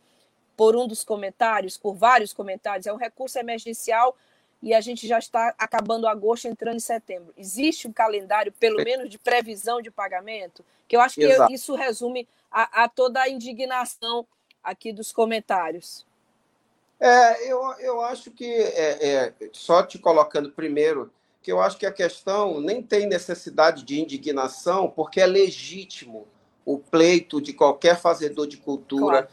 por 0.56 0.76
um 0.76 0.88
dos 0.88 1.04
comentários, 1.04 1.78
por 1.78 1.94
vários 1.94 2.34
comentários, 2.34 2.88
é 2.88 2.94
um 2.94 2.98
recurso 2.98 3.38
emergencial 3.38 4.16
e 4.62 4.74
a 4.74 4.82
gente 4.82 5.08
já 5.08 5.20
está 5.20 5.54
acabando 5.58 6.08
agosto, 6.08 6.48
entrando 6.48 6.78
em 6.78 6.80
setembro. 6.80 7.34
Existe 7.38 7.88
um 7.88 7.94
calendário, 7.94 8.52
pelo 8.54 8.84
menos, 8.84 9.10
de 9.10 9.20
previsão 9.20 9.82
de 9.82 9.92
pagamento? 9.92 10.66
Que 10.88 10.96
eu 10.96 11.02
acho 11.02 11.16
que 11.16 11.26
Exato. 11.26 11.54
isso 11.54 11.76
resume 11.76 12.28
a, 12.50 12.84
a 12.84 12.90
toda 12.90 13.22
a 13.22 13.30
indignação 13.30 14.26
aqui 14.64 14.92
dos 14.92 15.12
comentários. 15.12 16.06
É, 17.00 17.52
eu, 17.52 17.62
eu 17.80 18.02
acho 18.02 18.32
que, 18.32 18.46
é, 18.46 19.08
é, 19.08 19.34
só 19.52 19.84
te 19.84 20.00
colocando 20.00 20.52
primeiro, 20.52 21.12
que 21.42 21.52
eu 21.52 21.62
acho 21.62 21.78
que 21.78 21.86
a 21.86 21.92
questão 21.92 22.60
nem 22.60 22.82
tem 22.82 23.06
necessidade 23.06 23.84
de 23.84 24.02
indignação, 24.02 24.90
porque 24.90 25.22
é 25.22 25.26
legítimo 25.26 26.28
o 26.66 26.80
pleito 26.80 27.40
de 27.40 27.54
qualquer 27.54 28.00
fazedor 28.00 28.48
de 28.48 28.58
cultura 28.58 29.24
claro. 29.24 29.28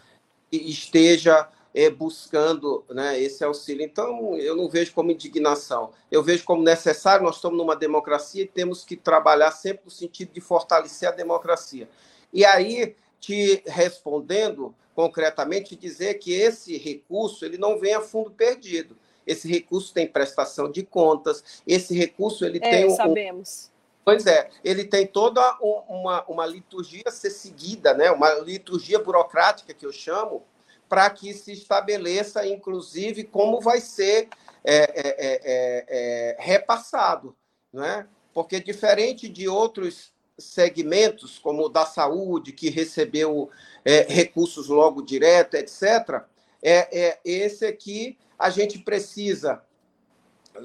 que 0.51 0.57
esteja 0.59 1.49
é, 1.75 1.89
buscando 1.89 2.85
né, 2.91 3.19
esse 3.19 3.43
auxílio. 3.43 3.83
Então, 3.83 4.37
eu 4.37 4.55
não 4.55 4.69
vejo 4.69 4.93
como 4.93 5.11
indignação, 5.11 5.91
eu 6.11 6.23
vejo 6.23 6.45
como 6.45 6.63
necessário. 6.63 7.25
Nós 7.25 7.37
estamos 7.37 7.57
numa 7.57 7.75
democracia 7.75 8.43
e 8.43 8.47
temos 8.47 8.85
que 8.85 8.97
trabalhar 8.97 9.51
sempre 9.53 9.87
no 9.87 9.91
sentido 9.91 10.33
de 10.33 10.41
fortalecer 10.41 11.09
a 11.09 11.13
democracia. 11.13 11.89
E 12.33 12.45
aí, 12.45 12.95
te 13.23 13.63
respondendo, 13.67 14.75
concretamente 14.97 15.77
dizer 15.77 16.15
que 16.15 16.35
esse 16.35 16.77
recurso 16.77 17.45
ele 17.45 17.57
não 17.57 17.79
vem 17.79 17.95
a 17.95 18.01
fundo 18.01 18.33
perdido. 18.33 18.99
Esse 19.25 19.49
recurso 19.49 19.95
tem 19.95 20.09
prestação 20.09 20.69
de 20.69 20.83
contas, 20.83 21.63
esse 21.65 21.97
recurso 21.97 22.45
ele 22.45 22.59
é, 22.59 22.69
tem 22.69 22.87
um, 22.87 22.97
sabemos. 22.97 23.71
Pois 24.05 24.27
é, 24.27 24.51
ele 24.65 24.85
tem 24.85 25.07
toda 25.07 25.41
uma, 25.61 26.25
uma 26.25 26.45
liturgia 26.45 27.05
a 27.07 27.13
ser 27.13 27.31
seguida, 27.31 27.95
né? 27.95 28.11
uma 28.11 28.35
liturgia 28.41 28.99
burocrática 28.99 29.73
que 29.73 29.87
eu 29.87 29.93
chamo, 29.93 30.43
para 30.89 31.09
que 31.09 31.33
se 31.33 31.53
estabeleça, 31.53 32.45
inclusive, 32.45 33.23
como 33.23 33.61
vai 33.61 33.81
ser 33.81 34.29
é, 34.65 34.75
é, 34.75 34.85
é, 34.85 35.41
é, 35.45 35.87
é 36.35 36.37
repassado. 36.41 37.37
Né? 37.73 38.05
Porque, 38.35 38.59
diferente 38.59 39.29
de 39.29 39.49
outros 39.49 40.12
segmentos, 40.39 41.39
como 41.39 41.65
o 41.65 41.69
da 41.69 41.85
saúde, 41.87 42.53
que 42.53 42.71
recebeu 42.71 43.51
é, 43.85 44.07
recursos 44.09 44.69
logo 44.69 45.03
direto, 45.03 45.55
etc., 45.55 46.23
é, 46.65 47.19
esse 47.25 47.67
aqui 47.67 48.17
a 48.39 48.49
gente 48.49 48.79
precisa 48.79 49.63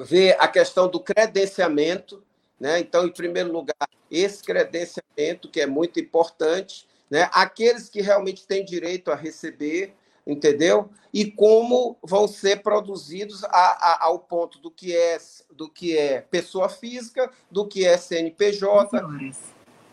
ver 0.06 0.36
a 0.40 0.48
questão 0.48 0.88
do 0.88 1.00
credenciamento, 1.00 2.24
né? 2.60 2.80
Então, 2.80 3.06
em 3.06 3.12
primeiro 3.12 3.52
lugar, 3.52 3.90
esse 4.10 4.44
credenciamento, 4.44 5.50
que 5.50 5.62
é 5.62 5.66
muito 5.66 6.00
importante, 6.00 6.88
né? 7.10 7.30
aqueles 7.32 7.90
que 7.90 8.02
realmente 8.02 8.46
têm 8.46 8.66
direito 8.66 9.12
a 9.12 9.16
receber, 9.16 9.94
entendeu? 10.26 10.90
E 11.14 11.32
como 11.32 11.98
vão 12.04 12.28
ser 12.28 12.62
produzidos 12.62 13.44
a, 13.46 13.50
a, 13.50 14.06
ao 14.06 14.20
ponto 14.20 14.60
do 14.60 14.70
que 14.70 14.96
é 14.96 15.18
do 15.52 15.70
que 15.70 15.98
é 15.98 16.22
pessoa 16.22 16.68
física, 16.68 17.32
do 17.50 17.66
que 17.66 17.86
é 17.86 17.98
CNPJ, 17.98 19.00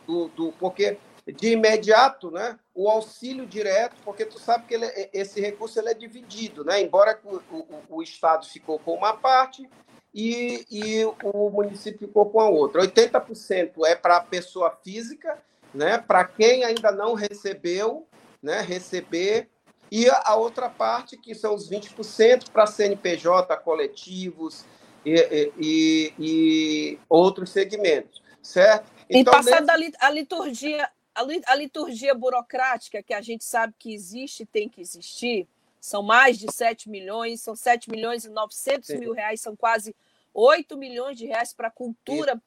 do, 0.06 0.28
do, 0.28 0.52
porque 0.52 0.98
de 1.26 1.52
imediato, 1.52 2.30
né, 2.30 2.58
o 2.74 2.88
auxílio 2.90 3.46
direto, 3.46 3.96
porque 4.04 4.26
tu 4.26 4.38
sabe 4.38 4.66
que 4.66 4.74
ele, 4.74 4.86
esse 5.12 5.40
recurso 5.40 5.78
ele 5.78 5.88
é 5.88 5.94
dividido, 5.94 6.64
né? 6.64 6.82
Embora 6.82 7.18
o, 7.24 7.36
o, 7.36 7.66
o 7.88 8.02
Estado 8.02 8.44
ficou 8.46 8.78
com 8.78 8.92
uma 8.92 9.14
parte, 9.14 9.66
e, 10.14 10.64
e 10.70 11.04
o 11.24 11.50
município 11.50 12.06
ficou 12.06 12.30
com 12.30 12.40
a 12.40 12.48
outra. 12.48 12.82
80% 12.82 13.72
é 13.84 13.96
para 13.96 14.18
a 14.18 14.20
pessoa 14.20 14.70
física, 14.84 15.42
né, 15.74 15.98
para 15.98 16.24
quem 16.24 16.64
ainda 16.64 16.92
não 16.92 17.14
recebeu, 17.14 18.06
né, 18.40 18.60
receber, 18.60 19.48
e 19.90 20.08
a 20.08 20.36
outra 20.36 20.70
parte, 20.70 21.16
que 21.16 21.34
são 21.34 21.54
os 21.54 21.68
20%, 21.68 22.50
para 22.50 22.66
CNPJ, 22.66 23.56
coletivos 23.58 24.64
e, 25.04 25.52
e, 25.58 26.12
e, 26.18 26.98
outros 27.08 27.50
segmentos, 27.50 28.22
certo? 28.40 28.90
Então, 29.08 29.32
e 29.32 29.36
passada 29.36 29.76
nesse... 29.76 29.96
a 30.00 30.10
liturgia, 30.10 30.90
a 31.14 31.54
liturgia 31.54 32.14
burocrática, 32.14 33.02
que 33.02 33.14
a 33.14 33.20
gente 33.20 33.44
sabe 33.44 33.74
que 33.78 33.92
existe 33.92 34.42
e 34.42 34.46
tem 34.46 34.68
que 34.68 34.80
existir, 34.80 35.48
são 35.80 36.02
mais 36.02 36.38
de 36.38 36.50
7 36.50 36.88
milhões, 36.88 37.42
são 37.42 37.54
7 37.54 37.90
milhões 37.90 38.24
e 38.24 38.30
900 38.30 38.86
Sim. 38.86 38.98
mil 38.98 39.12
reais, 39.12 39.40
são 39.40 39.54
quase 39.54 39.94
8 40.32 40.76
milhões 40.76 41.16
de 41.18 41.26
reais 41.26 41.52
para 41.52 41.68
a 41.68 41.70
cultura 41.70 42.42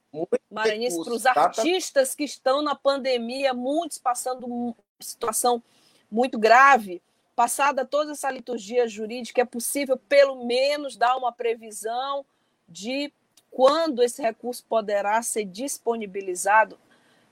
maranhense, 0.51 1.01
para 1.03 1.13
os 1.13 1.25
artistas 1.25 2.15
que 2.15 2.23
estão 2.23 2.61
na 2.61 2.75
pandemia, 2.75 3.53
muitos 3.53 3.97
passando 3.97 4.45
uma 4.45 4.75
situação 4.99 5.63
muito 6.11 6.37
grave. 6.37 7.01
Passada 7.35 7.85
toda 7.85 8.13
essa 8.13 8.31
liturgia 8.31 8.87
jurídica, 8.87 9.41
é 9.41 9.45
possível, 9.45 9.95
pelo 9.95 10.43
menos, 10.43 10.97
dar 10.97 11.15
uma 11.15 11.31
previsão 11.31 12.25
de 12.67 13.13
quando 13.51 14.03
esse 14.03 14.21
recurso 14.21 14.63
poderá 14.67 15.21
ser 15.21 15.45
disponibilizado? 15.45 16.77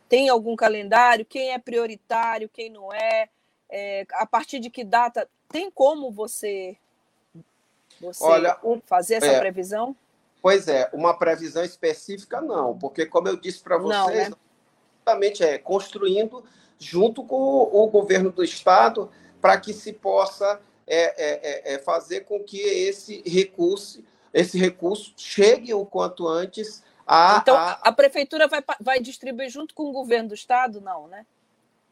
Tem 0.07 0.29
algum 0.29 0.55
calendário? 0.55 1.25
Quem 1.25 1.51
é 1.51 1.59
prioritário, 1.59 2.49
quem 2.49 2.69
não 2.69 2.93
é? 2.93 3.29
é 3.69 4.05
a 4.13 4.25
partir 4.25 4.59
de 4.59 4.69
que 4.69 4.83
data? 4.83 5.27
Tem 5.49 5.69
como 5.69 6.11
você, 6.11 6.77
você 7.99 8.23
Olha, 8.23 8.57
fazer 8.85 9.15
essa 9.15 9.27
é, 9.27 9.39
previsão? 9.39 9.95
Pois 10.41 10.67
é, 10.67 10.89
uma 10.93 11.17
previsão 11.17 11.63
específica 11.63 12.41
não, 12.41 12.77
porque 12.77 13.05
como 13.05 13.27
eu 13.27 13.35
disse 13.35 13.61
para 13.61 13.77
vocês, 13.77 14.29
não, 14.29 15.19
né? 15.19 15.27
é 15.39 15.57
construindo 15.57 16.43
junto 16.77 17.23
com 17.23 17.35
o 17.35 17.87
governo 17.87 18.31
do 18.31 18.43
estado 18.43 19.09
para 19.41 19.59
que 19.59 19.73
se 19.73 19.93
possa 19.93 20.59
é, 20.87 20.97
é, 20.97 21.73
é, 21.73 21.73
é, 21.73 21.79
fazer 21.79 22.21
com 22.21 22.43
que 22.43 22.59
esse 22.59 23.23
recurso, 23.25 24.03
esse 24.35 24.59
recurso 24.59 25.13
chegue 25.15 25.73
o 25.73 25.85
quanto 25.85 26.27
antes 26.27 26.83
a. 27.07 27.39
Então 27.41 27.55
a, 27.55 27.71
a 27.81 27.91
prefeitura 27.91 28.47
vai, 28.47 28.63
vai 28.79 28.99
distribuir 28.99 29.49
junto 29.49 29.73
com 29.73 29.89
o 29.89 29.91
governo 29.91 30.29
do 30.29 30.35
estado, 30.35 30.81
não, 30.81 31.07
né? 31.07 31.25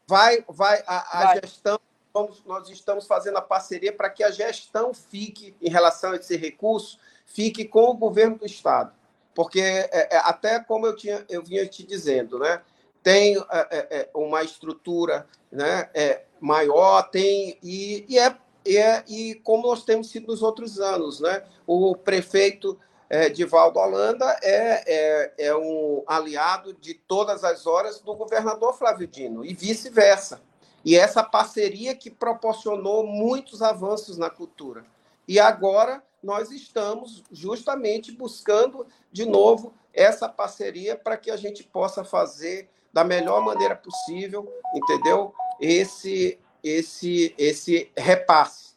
Vai, 0.06 0.44
vai 0.48 0.84
a, 0.86 1.20
a 1.20 1.24
vai. 1.24 1.40
gestão 1.40 1.80
Vamos, 2.14 2.44
nós 2.44 2.68
estamos 2.68 3.08
fazendo 3.08 3.38
a 3.38 3.42
parceria 3.42 3.92
para 3.92 4.08
que 4.08 4.22
a 4.22 4.30
gestão 4.30 4.94
fique, 4.94 5.52
em 5.60 5.68
relação 5.68 6.12
a 6.12 6.16
esse 6.16 6.36
recurso, 6.36 6.96
fique 7.26 7.64
com 7.64 7.90
o 7.90 7.94
governo 7.94 8.38
do 8.38 8.46
Estado. 8.46 8.92
Porque, 9.34 9.60
é, 9.60 10.14
é, 10.14 10.16
até 10.18 10.60
como 10.60 10.86
eu, 10.86 10.94
tinha, 10.94 11.24
eu 11.28 11.42
vinha 11.42 11.66
te 11.66 11.82
dizendo, 11.82 12.38
né, 12.38 12.62
tem 13.02 13.36
é, 13.36 13.44
é, 13.50 13.86
é 13.90 14.10
uma 14.14 14.44
estrutura 14.44 15.26
né, 15.50 15.90
é, 15.92 16.22
maior, 16.40 17.02
tem 17.10 17.58
e, 17.60 18.06
e, 18.08 18.16
é, 18.16 18.36
e, 18.64 18.76
é, 18.76 19.04
e 19.08 19.34
como 19.36 19.68
nós 19.68 19.84
temos 19.84 20.10
sido 20.10 20.28
nos 20.28 20.42
outros 20.42 20.80
anos. 20.80 21.20
Né, 21.20 21.42
o 21.66 21.96
prefeito 21.96 22.78
é, 23.08 23.28
Divaldo 23.28 23.78
Holanda 23.78 24.26
é, 24.42 24.82
é, 24.86 25.34
é 25.46 25.56
um 25.56 26.02
aliado 26.06 26.74
de 26.74 26.94
todas 26.94 27.44
as 27.44 27.66
horas 27.66 28.00
do 28.00 28.14
governador 28.14 28.74
Flávio 28.76 29.06
Dino, 29.06 29.44
e 29.44 29.54
vice-versa. 29.54 30.42
E 30.84 30.96
essa 30.96 31.22
parceria 31.22 31.94
que 31.94 32.10
proporcionou 32.10 33.06
muitos 33.06 33.62
avanços 33.62 34.18
na 34.18 34.28
cultura. 34.28 34.84
E 35.26 35.40
agora 35.40 36.02
nós 36.22 36.50
estamos 36.50 37.22
justamente 37.30 38.12
buscando 38.12 38.86
de 39.10 39.24
novo 39.24 39.72
essa 39.92 40.28
parceria 40.28 40.96
para 40.96 41.16
que 41.16 41.30
a 41.30 41.36
gente 41.36 41.62
possa 41.62 42.04
fazer 42.04 42.68
da 42.92 43.04
melhor 43.04 43.42
maneira 43.42 43.74
possível, 43.74 44.52
entendeu? 44.74 45.34
Esse 45.60 46.38
esse 46.64 47.34
esse 47.38 47.92
repasse. 47.96 48.74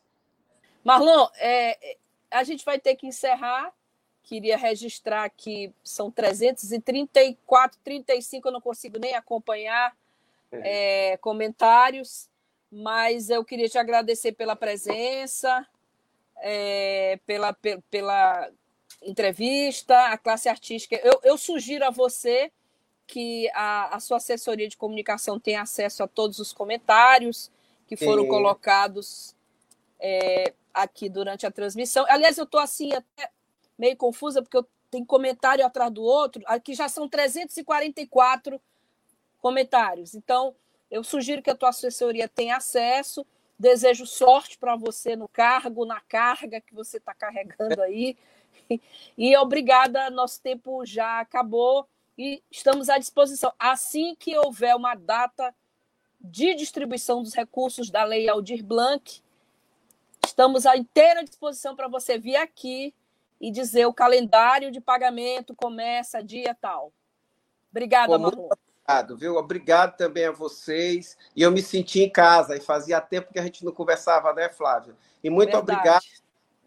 Marlon, 0.84 1.28
é, 1.38 1.98
a 2.30 2.44
gente 2.44 2.64
vai 2.64 2.80
ter 2.80 2.96
que 2.96 3.08
encerrar. 3.08 3.74
Queria 4.24 4.58
registrar 4.58 5.30
que 5.30 5.74
são 5.82 6.12
334, 6.12 7.80
35, 7.82 8.48
eu 8.48 8.52
não 8.52 8.62
consigo 8.62 9.00
nem 9.00 9.16
acompanhar 9.16 9.96
é. 10.52 11.14
É, 11.14 11.18
comentários, 11.18 12.30
mas 12.70 13.30
eu 13.30 13.44
queria 13.46 13.70
te 13.70 13.78
agradecer 13.78 14.34
pela 14.34 14.56
presença 14.56 15.66
é, 16.40 17.20
pela, 17.26 17.56
pela 17.90 18.50
entrevista, 19.02 19.98
a 20.08 20.18
classe 20.18 20.50
artística. 20.50 21.00
Eu, 21.04 21.20
eu 21.24 21.38
sugiro 21.38 21.86
a 21.86 21.90
você 21.90 22.52
que 23.06 23.50
a, 23.54 23.96
a, 23.96 24.00
sua 24.00 24.18
assessoria 24.18 24.68
de 24.68 24.76
comunicação 24.76 25.40
tenha 25.40 25.62
acesso 25.62 26.04
a 26.04 26.08
todos 26.08 26.40
os 26.40 26.52
comentários 26.52 27.50
que 27.88 27.96
foram 27.96 28.24
Sim. 28.24 28.30
colocados 28.30 29.36
é, 30.00 30.54
aqui 30.74 31.10
durante 31.10 31.46
a 31.46 31.52
transmissão. 31.52 32.06
Aliás, 32.10 32.38
eu 32.38 32.44
estou 32.44 32.60
assim 32.60 32.92
até 32.94 33.30
meio 33.78 33.96
confusa, 33.96 34.42
porque 34.42 34.58
eu 34.58 34.68
tenho 34.92 35.06
comentário 35.06 35.66
atrás 35.66 35.92
do 35.92 36.04
outro. 36.04 36.42
Aqui 36.46 36.74
já 36.74 36.90
são 36.90 37.08
344 37.08 38.62
comentários. 39.40 40.14
Então, 40.14 40.56
eu 40.90 41.04
sugiro 41.04 41.42
que 41.42 41.50
a 41.50 41.56
tua 41.56 41.70
assessoria 41.70 42.28
tenha 42.28 42.58
acesso. 42.58 43.26
Desejo 43.58 44.06
sorte 44.06 44.58
para 44.58 44.76
você 44.76 45.16
no 45.16 45.28
cargo, 45.28 45.86
na 45.86 46.00
carga 46.02 46.62
que 46.62 46.76
você 46.76 46.98
está 46.98 47.14
carregando 47.14 47.82
aí. 47.82 48.18
E 49.18 49.38
obrigada, 49.38 50.10
nosso 50.10 50.42
tempo 50.42 50.86
já 50.86 51.22
acabou 51.22 51.88
e 52.18 52.44
estamos 52.52 52.90
à 52.90 52.98
disposição. 52.98 53.54
Assim 53.58 54.14
que 54.14 54.38
houver 54.38 54.76
uma 54.76 54.94
data 54.94 55.56
de 56.20 56.54
distribuição 56.56 57.22
dos 57.22 57.34
recursos 57.34 57.90
da 57.90 58.04
Lei 58.04 58.28
Aldir 58.30 58.64
Blanc, 58.64 59.22
estamos 60.26 60.66
à 60.66 60.76
inteira 60.76 61.24
disposição 61.24 61.76
para 61.76 61.88
você 61.88 62.18
vir 62.18 62.36
aqui 62.36 62.94
e 63.40 63.52
dizer 63.52 63.86
o 63.86 63.94
calendário 63.94 64.72
de 64.72 64.82
pagamento 64.82 65.56
começa 65.56 66.24
dia 66.24 66.56
tal. 66.56 66.92
Obrigada, 67.72 68.18
Marlon 68.18 68.50
obrigado, 68.88 69.18
viu? 69.18 69.36
Obrigado 69.36 69.98
também 69.98 70.26
a 70.26 70.32
vocês. 70.32 71.18
E 71.36 71.42
eu 71.42 71.52
me 71.52 71.62
senti 71.62 72.02
em 72.02 72.10
casa, 72.10 72.56
e 72.56 72.62
fazia 72.62 73.02
tempo 73.02 73.34
que 73.34 73.40
a 73.40 73.44
gente 73.44 73.66
não 73.66 73.72
conversava, 73.72 74.34
né, 74.34 74.48
Flávia? 74.50 74.96
E 75.22 75.30
muito 75.30 75.52
Verdade. 75.52 75.72
obrigado, 75.72 76.06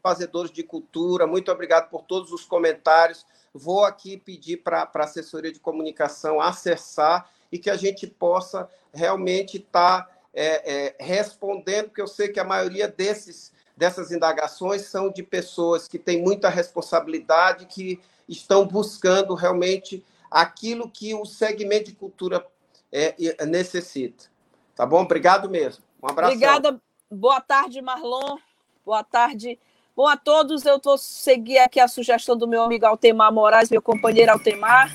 fazedores 0.02 0.52
de 0.52 0.62
cultura, 0.62 1.26
muito 1.26 1.50
obrigado 1.50 1.88
por 1.88 2.02
todos 2.02 2.30
os 2.30 2.44
comentários. 2.44 3.24
Vou 3.54 3.84
aqui 3.84 4.18
pedir 4.18 4.58
para 4.58 4.88
a 4.92 5.02
assessoria 5.02 5.50
de 5.50 5.58
comunicação 5.58 6.40
acessar 6.40 7.28
e 7.50 7.58
que 7.58 7.70
a 7.70 7.76
gente 7.76 8.06
possa 8.06 8.68
realmente 8.92 9.56
estar 9.58 10.02
tá, 10.02 10.10
é, 10.32 10.94
é, 10.96 10.96
respondendo, 11.00 11.86
porque 11.86 12.02
eu 12.02 12.06
sei 12.06 12.28
que 12.28 12.40
a 12.40 12.44
maioria 12.44 12.86
desses, 12.86 13.52
dessas 13.76 14.12
indagações 14.12 14.82
são 14.82 15.10
de 15.10 15.22
pessoas 15.22 15.88
que 15.88 15.98
têm 15.98 16.22
muita 16.22 16.48
responsabilidade, 16.48 17.66
que 17.66 18.00
estão 18.28 18.66
buscando 18.66 19.34
realmente 19.34 20.04
aquilo 20.30 20.88
que 20.88 21.14
o 21.14 21.24
segmento 21.24 21.90
de 21.90 21.96
cultura 21.96 22.46
é, 22.92 23.14
necessita. 23.46 24.26
Tá 24.74 24.86
bom? 24.86 25.02
Obrigado 25.02 25.50
mesmo. 25.50 25.84
Um 26.02 26.08
abraço. 26.08 26.32
Obrigada. 26.32 26.80
Boa 27.10 27.40
tarde, 27.40 27.82
Marlon. 27.82 28.38
Boa 28.84 29.02
tarde. 29.02 29.58
Bom 29.96 30.06
a 30.06 30.16
todos, 30.16 30.64
eu 30.64 30.80
vou 30.82 30.96
seguir 30.96 31.58
aqui 31.58 31.78
a 31.78 31.88
sugestão 31.88 32.36
do 32.36 32.48
meu 32.48 32.62
amigo 32.62 32.86
Altemar 32.86 33.32
Moraes, 33.32 33.68
meu 33.68 33.82
companheiro 33.82 34.32
Altemar. 34.32 34.90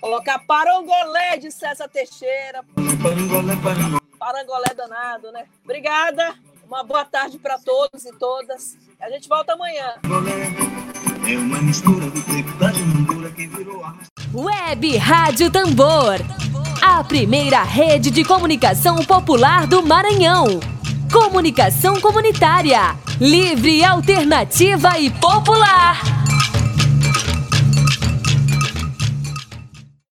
Colocar 0.00 0.38
parangolé 0.46 1.36
de 1.38 1.50
César 1.50 1.88
Teixeira. 1.88 2.64
Parangolé 4.18 4.74
danado, 4.74 5.32
né? 5.32 5.44
Obrigada. 5.64 6.34
Uma 6.66 6.84
boa 6.84 7.04
tarde 7.04 7.38
para 7.38 7.58
todos 7.58 8.04
e 8.04 8.12
todas. 8.12 8.76
A 9.00 9.08
gente 9.10 9.28
volta 9.28 9.54
amanhã. 9.54 9.94
É 11.26 11.36
uma 11.36 11.60
mistura 11.60 12.10
do 12.10 12.22
tempo 12.22 12.50
da 12.58 12.70
que 13.32 13.46
virou 13.46 13.84
Web 14.34 14.96
Rádio 14.96 15.50
Tambor. 15.50 16.16
A 16.82 17.02
primeira 17.02 17.62
rede 17.62 18.10
de 18.10 18.24
comunicação 18.24 18.96
popular 19.04 19.66
do 19.66 19.82
Maranhão. 19.82 20.60
Comunicação 21.12 22.00
comunitária. 22.00 22.96
Livre, 23.20 23.84
alternativa 23.84 24.98
e 24.98 25.10
popular. 25.10 26.27